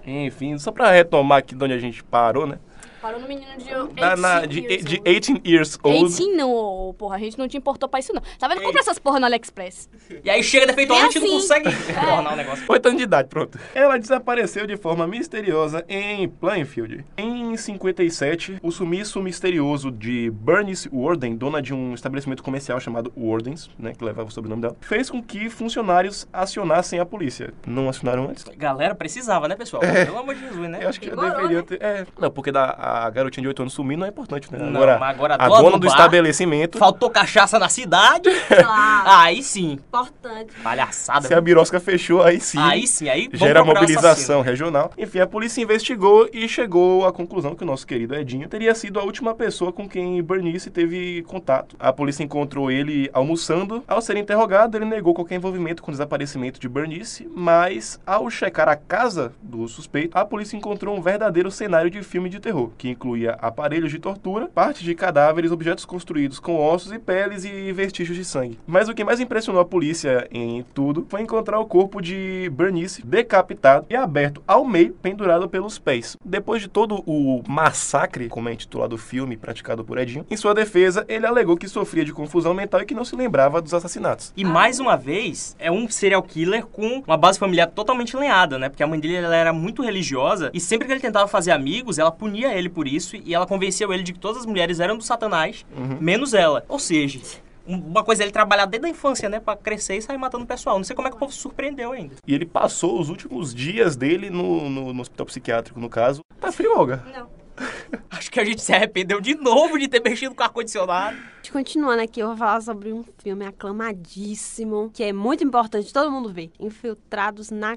[0.06, 2.58] Enfim, só pra retomar aqui de onde a gente parou, né?
[3.04, 3.64] Parou no menino de
[4.00, 5.20] Da- 18 na- de, years de old.
[5.20, 6.08] 18 years old.
[6.08, 7.16] 18 não, porra.
[7.16, 8.22] A gente não te importou pra isso, não.
[8.38, 8.62] Tá vendo?
[8.62, 9.90] Compra essas porra no AliExpress.
[10.24, 11.48] E aí chega defeituosamente e não assim.
[11.62, 12.64] consegue tornar o negócio.
[12.66, 13.58] 8 anos de idade, pronto.
[13.74, 17.04] Ela desapareceu de forma misteriosa em Plainfield.
[17.18, 23.68] Em 57, o sumiço misterioso de Bernice Warden, dona de um estabelecimento comercial chamado Wardens,
[23.78, 27.52] né, que levava o sobrenome dela, fez com que funcionários acionassem a polícia.
[27.66, 28.44] Não acionaram antes?
[28.56, 29.82] Galera, precisava, né, pessoal?
[29.82, 30.78] Pelo amor de Jesus, né?
[30.82, 31.62] Eu acho que já Demorou, deveria né?
[31.62, 31.82] ter.
[31.82, 34.58] É, não, porque da, a garotinha de 8 anos sumir não é importante, né?
[34.58, 38.30] Não, agora, mas agora a a dona do do bar- estabelecimento, Faltou cachaça na cidade.
[38.48, 39.04] Claro.
[39.24, 39.72] Aí sim.
[39.72, 40.52] Importante.
[40.62, 41.26] Palhaçada.
[41.28, 42.58] se a birosca fechou, aí sim.
[42.58, 44.90] Aí sim, aí gera mobilização regional.
[44.96, 48.98] Enfim, a polícia investigou e chegou à conclusão que o nosso querido Edinho teria sido
[48.98, 51.76] a última pessoa com quem Bernice teve contato.
[51.78, 53.82] A polícia encontrou ele almoçando.
[53.86, 58.68] Ao ser interrogado, ele negou qualquer envolvimento com o desaparecimento de Bernice, mas ao checar
[58.68, 62.90] a casa do suspeito, a polícia encontrou um verdadeiro cenário de filme de terror, que
[62.90, 68.14] incluía aparelhos de tortura, partes de cadáveres, objetos construídos com ossos e peles e vestígios
[68.14, 68.58] de sangue.
[68.66, 73.02] Mas o que mais impressionou a polícia em tudo foi encontrar o corpo de Bernice
[73.02, 76.14] decapitado e aberto ao meio, pendurado pelos pés.
[76.22, 80.52] Depois de todo o massacre, como é intitulado o filme praticado por Edinho, em sua
[80.52, 84.30] defesa, ele alegou que sofria de confusão mental e que não se lembrava dos assassinatos.
[84.36, 88.68] E mais uma vez, é um serial killer com uma base familiar totalmente lenhada, né?
[88.68, 91.98] Porque a mãe dele ela era muito religiosa e sempre que ele tentava fazer amigos,
[91.98, 94.96] ela punia ele por isso e ela convenceu ele de que todas as mulheres eram
[94.96, 95.64] do satanás,
[96.00, 96.64] menos ela.
[96.68, 97.20] Ou seja,
[97.66, 99.40] um- uma coisa é ele trabalhar desde a infância, né?
[99.40, 100.76] Pra crescer e sair matando o pessoal.
[100.76, 102.14] Não sei como é que o povo se surpreendeu ainda.
[102.26, 106.20] E ele passou os últimos dias dele no, no- no hospital psiquiátrico, no caso.
[106.40, 107.02] Tá frio, Olga?
[107.16, 107.28] Não.
[108.10, 111.16] Acho que a gente se arrependeu de novo de ter mexido com ar-condicionado.
[111.52, 116.32] Continuando aqui, eu vou falar sobre um filme aclamadíssimo, que é muito importante todo mundo
[116.32, 116.50] ver.
[116.58, 117.76] Infiltrados na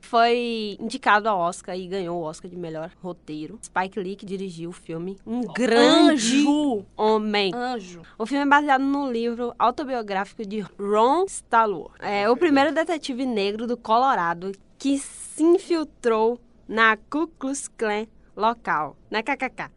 [0.00, 3.58] Foi indicado ao Oscar e ganhou o Oscar de melhor roteiro.
[3.62, 5.18] Spike Lee que dirigiu o filme.
[5.26, 6.84] Um grande Anjo.
[6.96, 7.52] homem.
[7.54, 8.02] Anjo.
[8.18, 12.00] O filme é baseado no livro autobiográfico de Ron Stallworth.
[12.00, 18.96] É o primeiro detetive negro do Colorado que se infiltrou na Ku Klux Klan local,
[19.10, 19.70] né, kkk?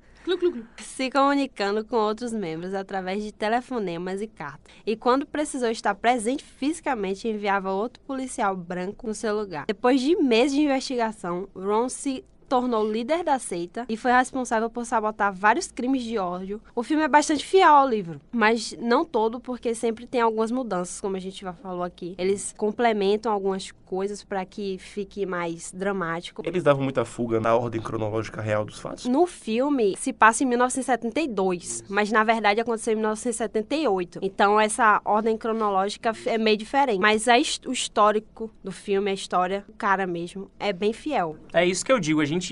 [0.77, 4.73] Se comunicando com outros membros através de telefonemas e cartas.
[4.85, 9.65] E quando precisou estar presente fisicamente, enviava outro policial branco no seu lugar.
[9.67, 12.23] Depois de meses de investigação, Ron se
[12.55, 16.61] tornou líder da seita e foi responsável por sabotar vários crimes de ódio.
[16.73, 21.01] O filme é bastante fiel ao livro, mas não todo, porque sempre tem algumas mudanças,
[21.01, 22.15] como a gente já falou aqui.
[22.17, 26.41] Eles complementam algumas coisas para que fique mais dramático.
[26.45, 29.05] Eles davam muita fuga na ordem cronológica real dos fatos?
[29.05, 34.19] No filme se passa em 1972, mas na verdade aconteceu em 1978.
[34.21, 36.99] Então essa ordem cronológica é meio diferente.
[37.01, 37.35] Mas a,
[37.67, 41.35] o histórico do filme, a história, o cara mesmo, é bem fiel.
[41.51, 42.44] É isso que eu digo, a gente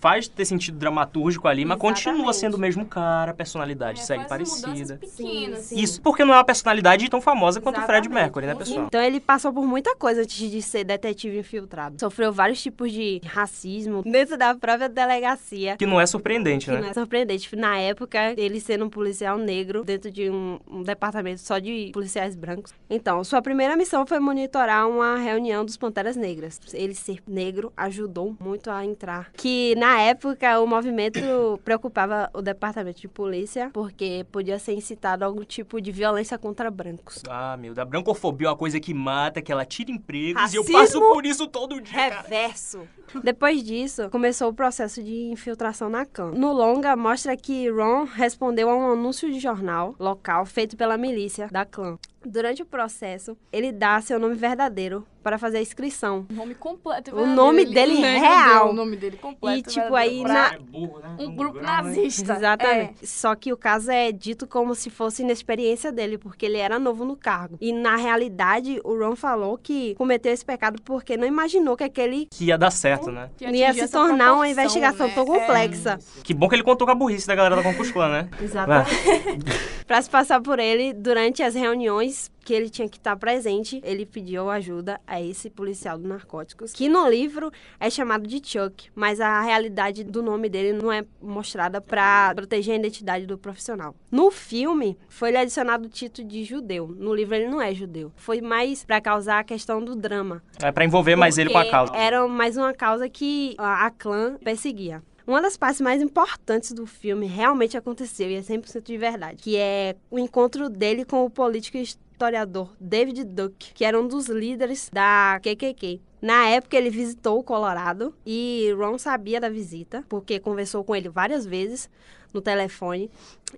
[0.00, 2.04] faz ter sentido dramatúrgico ali, mas Exatamente.
[2.04, 4.96] continua sendo o mesmo cara, a personalidade segue quase mudanças parecida.
[4.96, 5.58] pequenas.
[5.60, 5.82] Sim, sim.
[5.82, 8.08] Isso porque não é uma personalidade tão famosa quanto o Fred.
[8.08, 8.86] Mercury, né, pessoal?
[8.86, 11.98] Então ele passou por muita coisa antes de ser detetive infiltrado.
[11.98, 15.76] Sofreu vários tipos de racismo dentro da própria delegacia.
[15.76, 16.80] Que não é surpreendente, Que né?
[16.80, 17.54] não é surpreendente.
[17.56, 22.34] Na época, ele sendo um policial negro dentro de um, um departamento só de policiais
[22.36, 22.72] brancos.
[22.88, 26.60] Então, sua primeira missão foi monitorar uma reunião dos Panteras Negras.
[26.72, 29.23] Ele ser negro ajudou muito a entrar.
[29.36, 31.20] Que na época o movimento
[31.64, 37.22] preocupava o departamento de polícia porque podia ser incitado algum tipo de violência contra brancos.
[37.28, 40.62] Ah, meu, da brancofobia é uma coisa que mata, que ela tira empregos e eu
[40.62, 42.22] Racismo passo por isso todo dia, cara.
[42.22, 42.80] Reverso.
[43.22, 46.30] Depois disso, começou o processo de infiltração na clã.
[46.32, 51.48] No longa, mostra que Ron respondeu a um anúncio de jornal local feito pela milícia
[51.48, 51.98] da clã.
[52.26, 56.26] Durante o processo, ele dá seu nome verdadeiro para fazer a inscrição.
[56.30, 57.16] O nome completo.
[57.16, 58.70] O nome dele né, real.
[58.70, 59.58] O nome dele completo.
[59.58, 61.16] E, tipo, aí na- É burro, né?
[61.18, 61.88] Um grupo grau, né?
[61.90, 62.34] nazista.
[62.34, 63.06] Exatamente.
[63.06, 67.04] Só que o caso é dito como se fosse inexperiência dele, porque ele era novo
[67.06, 67.56] no cargo.
[67.60, 72.26] E na realidade, o Ron falou que cometeu esse pecado porque não imaginou que aquele
[72.26, 73.30] Que ia dar certo, né?
[73.38, 75.14] Que ia se tornar uma investigação né?
[75.14, 75.26] tão É.
[75.40, 75.98] complexa.
[76.22, 78.28] Que bom que ele contou com a burrice da galera da Concus Clã, né?
[78.42, 78.90] Exatamente.
[79.86, 82.13] Pra se passar por ele, durante as reuniões
[82.44, 86.88] que ele tinha que estar presente, ele pediu ajuda a esse policial de narcóticos, que
[86.88, 87.50] no livro
[87.80, 92.74] é chamado de Chuck, mas a realidade do nome dele não é mostrada pra proteger
[92.74, 93.94] a identidade do profissional.
[94.10, 96.88] No filme, foi adicionado o título de judeu.
[96.88, 98.12] No livro ele não é judeu.
[98.16, 100.42] Foi mais pra causar a questão do drama.
[100.62, 101.96] É pra envolver mais ele com a causa.
[101.96, 105.02] Era mais uma causa que a, a clã perseguia.
[105.26, 109.56] Uma das partes mais importantes do filme realmente aconteceu e é 100% de verdade, que
[109.56, 111.78] é o encontro dele com o político
[112.14, 116.00] historiador David Duke, que era um dos líderes da KKK.
[116.22, 121.08] Na época, ele visitou o Colorado e Ron sabia da visita, porque conversou com ele
[121.08, 121.90] várias vezes
[122.32, 123.10] no telefone.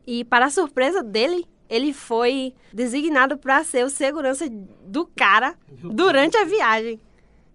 [0.07, 4.47] E, para a surpresa dele, ele foi designado para ser o segurança
[4.85, 6.99] do cara durante a viagem.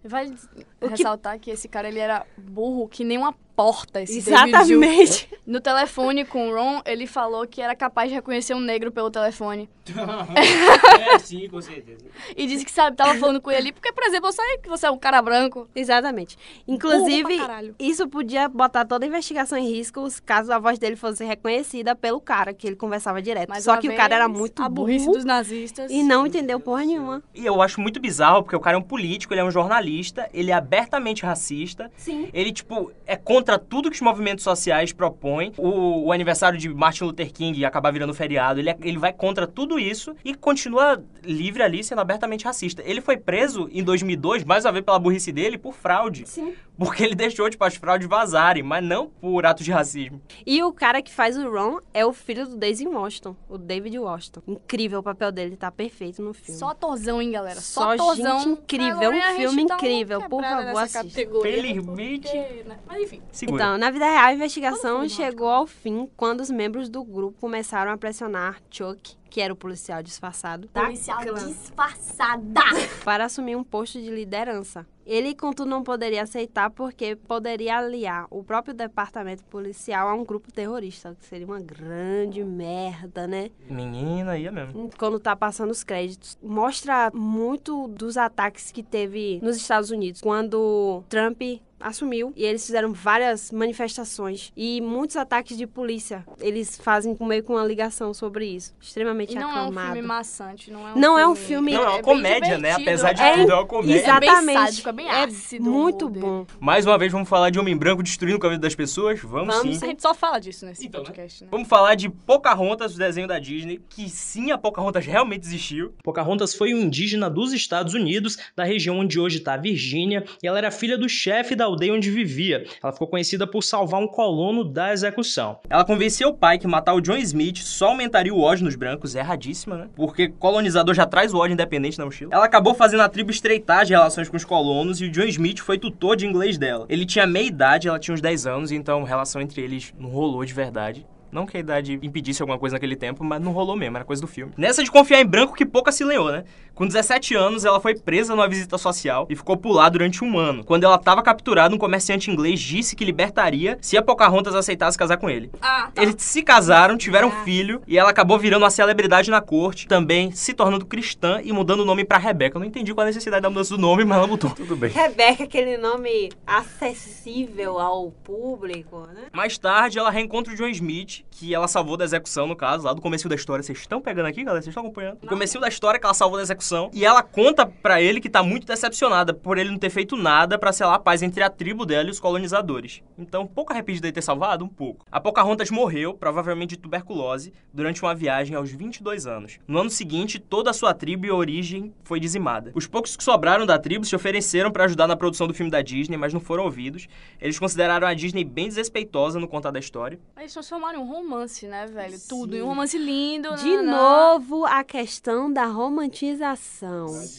[0.03, 0.35] Vale
[0.79, 4.02] O que- ressaltar que esse cara ele era burro que nem uma porta.
[4.02, 4.17] Esse.
[4.17, 5.30] Exatamente.
[5.45, 9.12] No telefone com o Ron, ele falou que era capaz de reconhecer um negro pelo
[9.12, 9.69] telefone.
[11.15, 12.06] é, sim, com certeza.
[12.36, 14.69] E disse que sabe, tava falando com ele ali, porque, por exemplo, eu sei que
[14.69, 15.67] você é um cara branco.
[15.76, 16.38] Exatamente.
[16.67, 17.38] Inclusive,
[17.78, 22.21] isso podia botar toda a investigação em risco caso a voz dele fosse reconhecida pelo
[22.21, 23.50] cara que ele conversava direto.
[23.50, 25.91] Mais Só que o cara era vez, muito A burrice burro dos nazistas.
[25.91, 27.21] e não entendeu porra nenhuma.
[27.36, 30.30] E eu acho muito bizarro, porque o cara é um político, ele é um jornalista,
[30.34, 31.91] ele é abertamente racista.
[31.97, 32.30] Sim.
[32.34, 35.51] Ele, tipo, é contra tudo que os movimentos sociais propõem.
[35.57, 39.45] O, o aniversário de Martin Luther King acabar virando feriado, ele, é- ele vai contra
[39.47, 42.81] tudo isso e continua livre ali, sendo abertamente racista.
[42.85, 46.23] Ele foi preso em 2002, mais uma vez pela burrice dele, por fraude.
[46.27, 46.53] Sim.
[46.83, 50.19] Porque ele deixou, tipo, as fraudes vazarem, mas não por atos de racismo.
[50.43, 53.99] E o cara que faz o Ron é o filho do Daisy Washington, o David
[53.99, 54.41] Washington.
[54.47, 56.57] Incrível o papel dele, tá perfeito no filme.
[56.59, 57.61] Só atorzão, hein, galera?
[57.61, 58.39] Só, Só atorzão.
[58.39, 61.03] gente incrível, Agora um filme tá incrível, por favor, assista.
[61.03, 62.27] categoria, Felizmente.
[62.27, 62.79] porque, né?
[62.87, 63.21] Mas enfim.
[63.31, 63.63] Segura.
[63.63, 67.91] Então, na vida real, a investigação chegou ao fim quando os membros do grupo começaram
[67.91, 72.59] a pressionar Chuck, que era o policial disfarçado, Policial disfarçada.
[73.05, 74.85] para assumir um posto de liderança.
[75.12, 80.54] Ele, contudo, não poderia aceitar porque poderia aliar o próprio departamento policial a um grupo
[80.54, 83.50] terrorista, que seria uma grande merda, né?
[83.69, 84.89] Menina, ia mesmo.
[84.97, 86.38] quando tá passando os créditos.
[86.41, 90.21] Mostra muito dos ataques que teve nos Estados Unidos.
[90.21, 91.41] Quando Trump
[91.81, 96.23] assumiu e eles fizeram várias manifestações e muitos ataques de polícia.
[96.39, 98.73] Eles fazem meio com uma ligação sobre isso.
[98.81, 99.93] Extremamente E não é um aclamado.
[99.93, 101.21] filme maçante, não é um Não filme...
[101.21, 102.71] é um filme- Não, é uma bem comédia, né?
[102.71, 103.95] Apesar de É, tudo, é uma comédia.
[104.01, 104.59] Isso é bem Exatamente.
[104.59, 106.45] sádico, é bem ácido o muito bom.
[106.59, 109.19] Mais uma vez, vamos falar de Homem Branco destruindo com a vida das pessoas?
[109.19, 109.85] Vamos, Vamos sim.
[109.85, 111.05] A gente só fala disso nesse Então, né?
[111.07, 111.49] podcast, né?
[111.51, 115.93] Vamos falar de Pocahontas, o desenho da Disney, que sim, a Pocahontas realmente existiu.
[116.03, 120.47] Pocahontas foi um indígena dos Estados Unidos, da região onde hoje está a Virgínia, e
[120.47, 122.63] ela era filha do chefe da aldeia onde vivia.
[122.81, 125.60] Ela ficou conhecida por salvar um colono da execução.
[125.69, 129.15] Ela convenceu o pai que matar o John Smith só aumentaria o ódio nos brancos,
[129.15, 129.88] erradíssima, né?
[129.95, 132.31] Porque colonizador já traz o ódio independente na mochila.
[132.34, 135.60] Ela acabou fazendo a tribo estreitar as relações com os colonos e o John Smith
[135.60, 136.86] foi tutor de inglês dela.
[136.89, 140.10] Ele tinha meia idade, ela tinha uns 10 anos, então a relação entre eles não
[140.10, 141.05] rolou de verdade.
[141.31, 144.21] Não que a idade impedisse alguma coisa naquele tempo, mas não rolou mesmo, era coisa
[144.21, 144.51] do filme.
[144.57, 146.43] Nessa de confiar em branco que pouca se leou, né?
[146.81, 150.39] Com 17 anos, ela foi presa numa visita social e ficou por lá durante um
[150.39, 150.63] ano.
[150.63, 155.17] Quando ela estava capturada, um comerciante inglês disse que libertaria se a Pocahontas aceitasse casar
[155.17, 155.51] com ele.
[155.61, 156.01] Ah, tá.
[156.01, 160.31] Eles se casaram, tiveram um filho e ela acabou virando uma celebridade na corte, também
[160.31, 162.57] se tornando cristã e mudando o nome pra Rebeca.
[162.57, 164.49] Eu não entendi qual a necessidade da mudança do nome, mas ela mudou.
[164.49, 164.89] Tudo bem.
[164.89, 169.25] Rebeca, aquele nome acessível ao público, né?
[169.31, 172.93] Mais tarde, ela reencontra o John Smith, que ela salvou da execução, no caso, lá
[172.93, 173.61] do começo da história.
[173.61, 174.63] Vocês estão pegando aqui, galera?
[174.63, 175.19] Vocês estão acompanhando?
[175.21, 176.70] No começo da história que ela salvou da execução.
[176.93, 180.57] E ela conta pra ele que tá muito decepcionada por ele não ter feito nada
[180.57, 183.01] pra selar a paz entre a tribo dela e os colonizadores.
[183.17, 184.65] Então, um pouco arrependido de ter salvado?
[184.65, 185.05] Um pouco.
[185.12, 189.60] A Pocahontas morreu, provavelmente de tuberculose, durante uma viagem aos 22 anos.
[189.67, 192.71] No ano seguinte, toda a sua tribo e origem foi dizimada.
[192.75, 195.81] Os poucos que sobraram da tribo se ofereceram pra ajudar na produção do filme da
[195.81, 197.07] Disney, mas não foram ouvidos.
[197.39, 200.19] Eles consideraram a Disney bem desrespeitosa no contar da história.
[200.38, 202.17] Eles transformaram em um romance, né, velho?
[202.27, 203.55] Tudo em um romance lindo.
[203.55, 203.81] De né?
[203.81, 206.61] novo, a questão da romantização.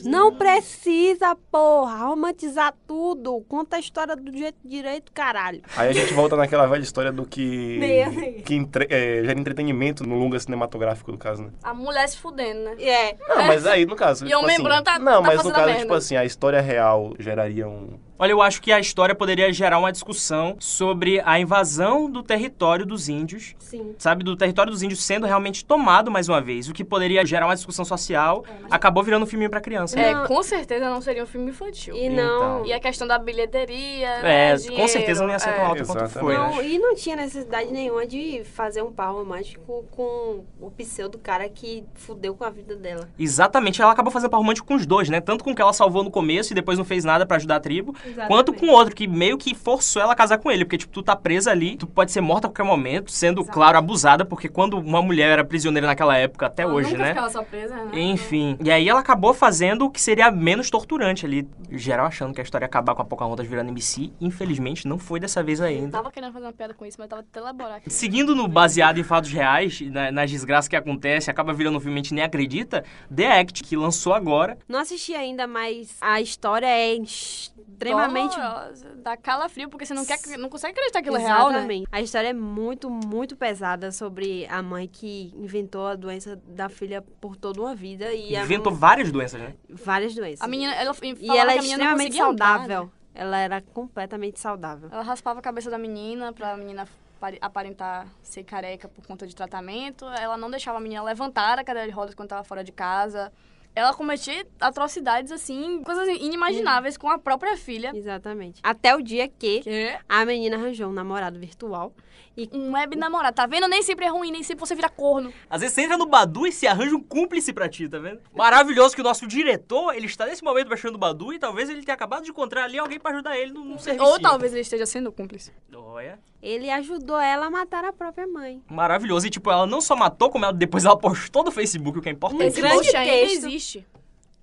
[0.05, 3.41] Não precisa, porra, romantizar tudo.
[3.49, 5.63] Conta a história do jeito direito, caralho.
[5.77, 7.79] Aí a gente volta naquela velha história do que,
[8.45, 11.51] que entre- é, gera entretenimento no longa cinematográfico, no caso, né?
[11.63, 12.77] A mulher se fudendo, né?
[12.79, 13.17] É.
[13.29, 14.25] Não, mas aí, no caso.
[14.25, 15.81] E tipo o assim, tá- Não, tá mas no caso, merda.
[15.83, 17.99] tipo assim, a história real geraria um.
[18.19, 22.87] Olha, eu acho que a história poderia gerar uma discussão sobre a invasão do território
[22.87, 23.95] dos índios, Sim.
[23.99, 24.23] sabe?
[24.23, 27.55] Do território dos índios sendo realmente tomado mais uma vez, o que poderia gerar uma
[27.55, 29.99] discussão social, acabou virando um filminho pra criança.
[29.99, 30.27] É, Não.
[30.27, 31.97] com certeza não seria um filme infantil.
[31.97, 32.61] E não.
[32.61, 32.67] Então.
[32.67, 34.09] E a questão da bilheteria.
[34.09, 35.67] É, né, com dinheiro, certeza não ia ser tão é.
[35.67, 36.39] alta quanto foi, né?
[36.39, 41.49] Não, e não tinha necessidade nenhuma de fazer um par romântico com o pseudo cara
[41.49, 43.09] que fudeu com a vida dela.
[43.19, 45.21] Exatamente, ela acabou fazendo par romântico com os dois, né?
[45.21, 47.57] Tanto com o que ela salvou no começo e depois não fez nada pra ajudar
[47.57, 48.29] a tribo, Exatamente.
[48.29, 50.93] quanto com o outro que meio que forçou ela a casar com ele, porque tipo,
[50.93, 53.53] tu tá presa ali, tu pode ser morta a qualquer momento, sendo Exato.
[53.55, 57.09] claro abusada, porque quando uma mulher era prisioneira naquela época até Ela hoje, nunca né?
[57.11, 58.01] ficava só presa, né?
[58.01, 61.49] Enfim, e aí ela acabou fazendo o que seria menos torturante ali.
[61.71, 64.13] Geral achando que a história ia acabar com a Pocahontas virando MC.
[64.21, 65.91] Infelizmente, não foi dessa vez Eu ainda.
[65.99, 67.91] tava querendo fazer uma piada com isso, mas eu tava tentando elaborar aqui.
[67.91, 71.95] Seguindo no baseado em fatos reais, na- nas desgraças que acontecem, acaba virando um filme
[71.95, 74.59] que a gente nem acredita, The Act, que lançou agora.
[74.69, 77.92] Não assisti ainda, mas a história é extremamente.
[77.95, 81.85] Dolorosa, Dá calafrio, porque você não, quer, não consegue acreditar que aquilo é real, né?
[81.93, 87.03] A história é muito, muito pesada sobre a mãe que inventou a doença da filha
[87.21, 89.55] por toda uma vida e a- Inventou várias doenças, né?
[89.69, 90.41] várias doenças.
[90.41, 92.85] A menina, ela e ela é extremamente conseguia andar, saudável.
[92.85, 92.91] né?
[93.15, 94.89] Ela era completamente saudável.
[94.91, 96.89] Ela raspava a cabeça da menina pra menina
[97.21, 100.07] pare- aparentar ser careca por conta de tratamento.
[100.07, 103.31] Ela não deixava a menina levantar a cadeira de rodas quando tava fora de casa.
[103.75, 107.91] Ela cometia atrocidades, assim, coisas inimagináveis com a própria filha.
[107.95, 108.61] Exatamente.
[108.63, 111.95] Até o dia que Que a menina arranjou um namorado virtual.
[112.37, 113.35] E um web namorado.
[113.35, 113.69] Tá vendo?
[113.69, 115.33] Nem sempre é ruim, nem sempre você vira corno.
[115.49, 118.21] Às vezes você entra no Badu e se arranja um cúmplice pra ti, tá vendo?
[118.35, 121.83] Maravilhoso que o nosso diretor, ele está nesse momento baixando o Badu e talvez ele
[121.83, 124.05] tenha acabado de encontrar ali alguém pra ajudar ele num, serviço.
[124.05, 125.53] Ou talvez ele esteja sendo cúmplice.
[125.75, 126.19] Olha.
[126.43, 128.63] ele ajudou ela a matar a própria mãe.
[128.69, 129.27] Maravilhoso.
[129.27, 132.09] E, tipo, ela não só matou, como ela, depois ela postou no Facebook, o que
[132.09, 132.45] é importante.
[132.45, 133.47] Esse grande texto.
[133.47, 133.87] existe.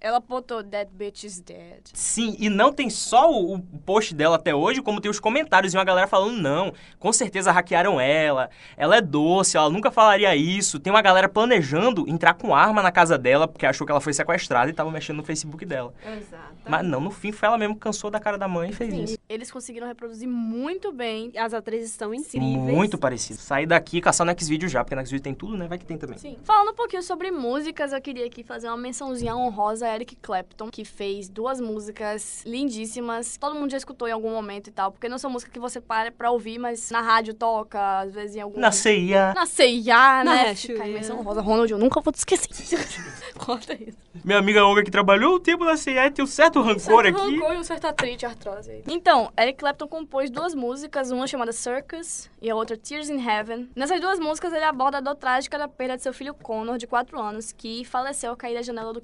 [0.02, 1.82] Ela botou That bitch is dead.
[1.94, 5.74] Sim, e não tem só o, o post dela até hoje, como tem os comentários
[5.74, 10.34] e uma galera falando, não, com certeza hackearam ela, ela é doce, ela nunca falaria
[10.36, 10.80] isso.
[10.80, 14.14] Tem uma galera planejando entrar com arma na casa dela, porque achou que ela foi
[14.14, 15.94] sequestrada e tava mexendo no Facebook dela.
[16.06, 16.56] Exato.
[16.68, 18.94] Mas não, no fim foi ela mesmo que cansou da cara da mãe e fez
[18.94, 19.18] isso.
[19.28, 21.32] Eles conseguiram reproduzir muito bem.
[21.38, 22.42] As atrizes estão incríveis.
[22.42, 23.40] Muito parecido.
[23.40, 25.68] Sair daqui e caçar no Xvideo já, porque no Xvideo tem tudo, né?
[25.68, 26.18] Vai que tem também.
[26.18, 26.38] Sim.
[26.44, 30.86] Falando um pouquinho sobre músicas, eu queria aqui fazer uma mençãozinha honrosa Eric Clapton, que
[30.86, 33.38] fez duas músicas lindíssimas.
[33.38, 35.82] Todo mundo já escutou em algum momento e tal, porque não são músicas que você
[35.82, 38.60] para pra ouvir, mas na rádio toca, às vezes em algum...
[38.60, 39.34] Na CIA.
[39.34, 40.56] Na CIA, Na né?
[40.56, 40.76] Chuia.
[40.76, 41.42] Fica aí, menção honrosa.
[41.42, 42.50] Ronald, eu nunca vou te esquecer.
[43.38, 43.98] Conta isso.
[44.24, 47.18] Minha amiga Olga que trabalhou um tempo na CIA e tem um certo rancor certo
[47.18, 47.36] aqui.
[47.36, 48.84] rancor e um certo atrite, artrose aí.
[48.88, 53.70] Então, Eric Clapton compôs duas músicas, uma chamada Circus e a outra Tears in Heaven.
[53.76, 56.88] Nessas duas músicas, ele aborda a dor trágica da perda de seu filho Connor, de
[56.88, 59.02] 4 anos, que faleceu ao cair da janela do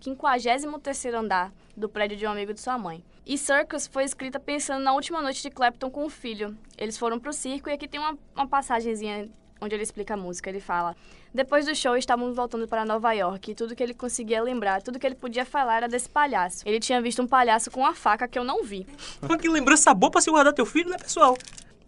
[0.80, 3.04] 53º andar do prédio de um amigo de sua mãe.
[3.26, 6.56] E Circus foi escrita pensando na última noite de Clapton com o filho.
[6.78, 10.50] Eles foram pro circo e aqui tem uma, uma passagenzinha onde ele explica a música.
[10.50, 10.96] Ele fala:
[11.34, 15.00] Depois do show, estávamos voltando para Nova York e tudo que ele conseguia lembrar, tudo
[15.00, 16.64] que ele podia falar era desse palhaço.
[16.66, 18.86] Ele tinha visto um palhaço com uma faca que eu não vi.
[19.22, 21.36] Mas que lembrança boa pra se guardar teu filho, né, pessoal?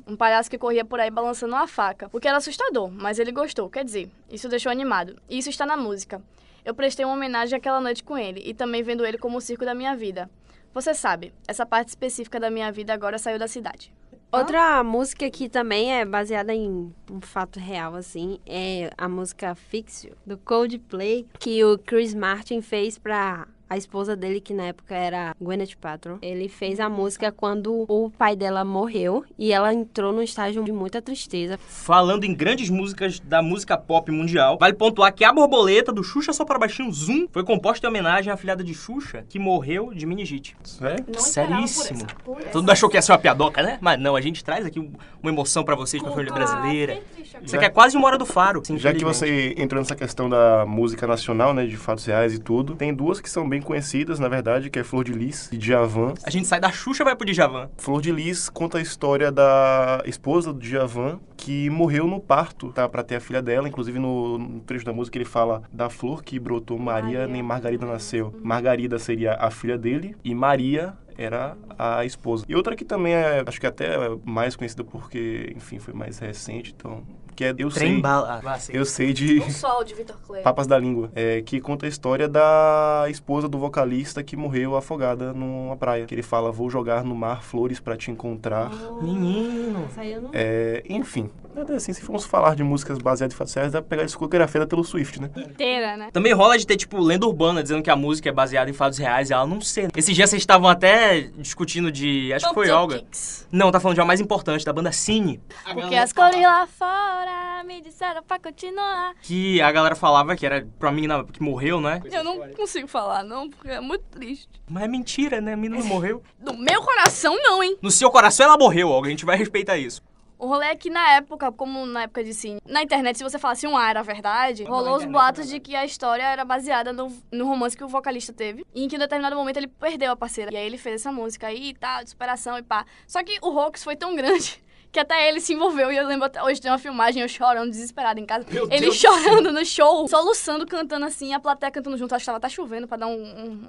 [0.07, 3.31] Um palhaço que corria por aí balançando uma faca, o que era assustador, mas ele
[3.31, 5.21] gostou, quer dizer, isso deixou animado.
[5.29, 6.21] E isso está na música.
[6.67, 9.63] Eu prestei uma homenagem àquela noite com ele e também vendo ele como o circo
[9.63, 10.29] da minha vida.
[10.73, 13.93] Você sabe, essa parte específica da minha vida agora saiu da cidade.
[14.29, 20.03] Outra música que também é baseada em um fato real, assim, é a música Fix
[20.03, 24.95] You, do Coldplay, que o Chris Martin fez pra a esposa dele, que na época
[24.95, 26.17] era Gwyneth Paltrow.
[26.21, 30.71] Ele fez a música quando o pai dela morreu e ela entrou num estágio de
[30.71, 31.59] muita tristeza.
[31.67, 36.33] Falando em grandes músicas da música pop mundial, vale pontuar que a borboleta do Xuxa
[36.33, 40.05] Só Para Baixinho Zoom foi composta em homenagem à filhada de Xuxa, que morreu de
[40.05, 40.55] meningite.
[40.63, 41.05] Sério?
[41.07, 42.05] Não Seríssimo.
[42.23, 43.77] por essa- por Todo mundo achou que ia ser uma piadoca, né?
[43.81, 44.91] Mas não, a gente traz aqui um-
[45.21, 46.99] uma emoção pra vocês, pra família brasileira.
[47.43, 48.61] Isso aqui é quase uma hora do faro.
[48.77, 52.75] Já que você entrou nessa questão da música nacional, né, de fatos reais e tudo,
[52.75, 56.13] tem duas que são bem conhecidas, na verdade, que é Flor de Lis e Djavan.
[56.23, 57.69] A gente sai da Xuxa e vai pro Djavan.
[57.77, 62.89] Flor de Lis conta a história da esposa do Djavan que morreu no parto, tá,
[62.89, 63.67] para ter a filha dela.
[63.67, 67.27] Inclusive no, no trecho da música ele fala da flor que brotou Maria, Maria.
[67.27, 68.33] nem Margarida nasceu.
[68.43, 72.45] Margarida seria a filha dele e Maria era a esposa.
[72.47, 76.19] E outra que também é, acho que até é mais conhecida porque, enfim, foi mais
[76.19, 77.03] recente, então,
[77.37, 78.41] que é Eu Trem sei, bala.
[78.43, 80.41] Ah, eu sei de O sol de Vitor Clay.
[80.41, 85.31] Papas da Língua, é, que conta a história da esposa do vocalista que morreu afogada
[85.33, 86.05] numa praia.
[86.07, 88.71] Que ele fala, vou jogar no mar flores pra te encontrar.
[89.01, 89.87] Menino.
[89.93, 90.29] Saiu no...
[90.33, 91.29] É, enfim,
[91.75, 94.61] assim, se formos falar de músicas baseadas em fatos reais, dá pra pegar a discografia
[94.61, 95.29] da Taylor Swift, né?
[95.35, 96.09] Inteira, né?
[96.11, 98.97] Também rola de ter, tipo, lenda urbana dizendo que a música é baseada em fatos
[98.97, 99.87] reais e ela não sei.
[99.95, 102.33] Esses dias vocês estavam até discutindo de.
[102.33, 103.03] Acho que foi Olga.
[103.51, 105.39] Não, tá falando de uma mais importante, da banda Cine.
[105.73, 107.26] Porque as cores lá fora
[107.65, 109.13] me disseram pra continuar.
[109.21, 112.01] Que a galera falava que era pra menina que morreu, né?
[112.11, 114.47] Eu não consigo falar, não, porque é muito triste.
[114.69, 115.53] Mas é mentira, né?
[115.53, 116.23] A menina não morreu.
[116.39, 117.77] No meu coração, não, hein?
[117.81, 119.07] No seu coração ela morreu, Olga.
[119.07, 120.01] A gente vai respeitar isso.
[120.39, 123.39] O rolê é que na época, como na época de sim, na internet, se você
[123.39, 127.11] falasse um A era verdade, rolou os boatos de que a história era baseada no,
[127.31, 128.63] no romance que o vocalista teve.
[128.75, 130.53] E em que em determinado momento ele perdeu a parceira.
[130.53, 132.85] E aí ele fez essa música aí e tal, de superação e pá.
[133.07, 134.61] Só que o hoax foi tão grande.
[134.91, 137.69] Que até ele se envolveu e eu lembro até hoje tem uma filmagem, eu chorando,
[137.69, 138.45] desesperado em casa.
[138.71, 142.15] ele chorando no show, soluçando, cantando assim, a plateia cantando junto.
[142.15, 143.13] Acho que tava até chovendo pra dar um,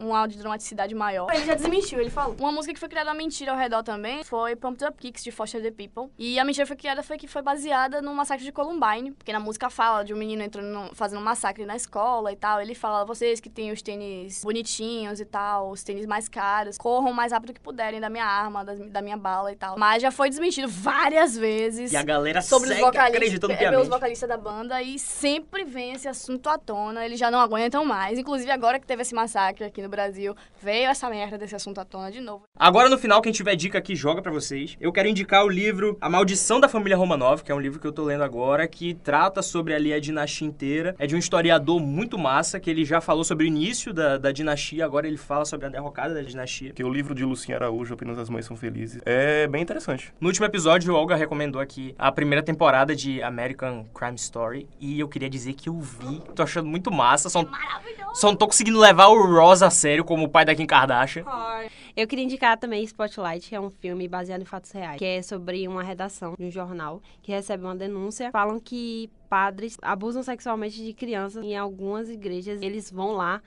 [0.01, 1.29] um, um áudio de dramaticidade maior.
[1.35, 2.37] Ele já desmentiu, ele falou.
[2.39, 5.31] Uma música que foi criada uma mentira ao redor também foi Pumped Up Kicks, de
[5.31, 6.11] Foster the People.
[6.19, 9.11] E a mentira foi criada foi que foi baseada no massacre de Columbine.
[9.13, 12.37] Porque na música fala de um menino entrando, no- fazendo um massacre na escola e
[12.37, 12.61] tal.
[12.61, 17.11] Ele fala, vocês que têm os tênis bonitinhos e tal, os tênis mais caros, corram
[17.11, 19.77] o mais rápido que puderem da minha arma, da, da minha bala e tal.
[19.77, 23.57] Mas já foi desmentido várias vezes E a galera sobre os segue vocalistas, acreditando é,
[23.57, 23.89] piamente.
[23.89, 28.19] vocalistas da banda e sempre vem esse assunto à tona, eles já não aguentam mais.
[28.19, 31.85] Inclusive agora que teve esse massacre aqui no Brasil, veio essa merda desse assunto à
[31.85, 32.43] tona de novo.
[32.57, 34.77] Agora, no final, quem tiver dica aqui, joga pra vocês.
[34.81, 37.87] Eu quero indicar o livro A Maldição da Família Romanov, que é um livro que
[37.87, 40.95] eu tô lendo agora, que trata sobre ali a dinastia inteira.
[40.99, 44.33] É de um historiador muito massa, que ele já falou sobre o início da, da
[44.33, 46.73] dinastia, agora ele fala sobre a derrocada da dinastia.
[46.73, 50.13] Que o livro de Lucinha Araújo, Apenas as Mães São Felizes, é bem interessante.
[50.21, 54.69] No último episódio, Olga recomendou aqui a primeira temporada de American Crime Story.
[54.81, 56.21] E eu queria dizer que eu vi.
[56.35, 57.31] Tô achando muito massa.
[57.31, 57.45] Só,
[58.15, 61.25] só não tô conseguindo levar o Ross a sério como o pai da Kim Kardashian.
[61.97, 65.23] Eu queria indicar também Spotlight, que é um filme baseado em fatos reais, que é
[65.23, 68.33] sobre uma redação de um jornal que recebe uma denúncia.
[68.33, 72.61] Falam que padres abusam sexualmente de crianças em algumas igrejas.
[72.61, 73.41] Eles vão lá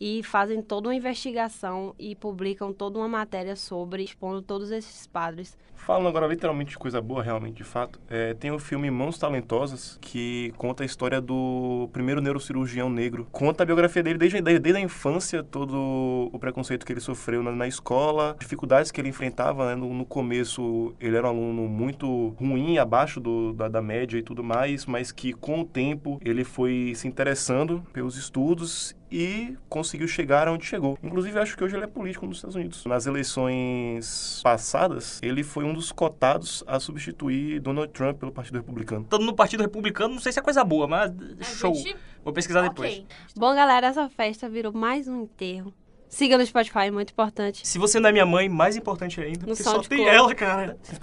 [0.00, 5.56] e fazem toda uma investigação e publicam toda uma matéria sobre, expondo todos esses padres.
[5.78, 9.96] Falando agora literalmente de coisa boa, realmente, de fato, é, tem o filme Mãos Talentosas,
[10.02, 13.26] que conta a história do primeiro neurocirurgião negro.
[13.32, 17.42] Conta a biografia dele desde, desde, desde a infância, todo o preconceito que ele sofreu
[17.42, 19.68] na, na escola, dificuldades que ele enfrentava.
[19.68, 19.76] Né?
[19.76, 24.22] No, no começo, ele era um aluno muito ruim, abaixo do, da, da média e
[24.22, 30.06] tudo mais, mas que com o tempo ele foi se interessando pelos estudos e conseguiu
[30.08, 30.98] chegar onde chegou.
[31.02, 32.84] Inclusive, acho que hoje ele é político nos Estados Unidos.
[32.84, 39.02] Nas eleições passadas, ele foi um dos cotados a substituir Donald Trump pelo Partido Republicano.
[39.02, 41.74] Estando no Partido Republicano, não sei se é coisa boa, mas show.
[41.74, 42.92] gente- Vou pesquisar depois.
[42.92, 43.06] Ok.
[43.36, 45.72] Bom, galera, essa festa virou mais um enterro.
[46.08, 47.66] Siga no Spotify, muito importante.
[47.66, 50.78] Se você não é minha mãe, mais importante ainda, porque só tem ela, cara.
[50.82, 50.94] Tem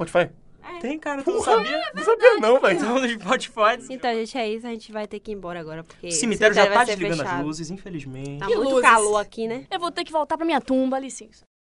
[0.66, 0.82] Spotify?
[0.82, 1.92] Tem, cara, tu não sabia?
[1.94, 2.78] Não sabia não, velho.
[2.78, 3.78] Então, no Spotify.
[3.90, 4.68] Então, gente, é isso.
[4.68, 7.28] A gente vai ter que ir embora agora, porque O cemitério já tá desligando as
[7.30, 7.46] fechado.
[7.46, 8.40] luzes, infelizmente.
[8.40, 8.90] Tá Que muito luzes?
[8.90, 9.66] calor aqui, né?
[9.72, 11.46] Eu vou ter que voltar pra minha tumba, licença.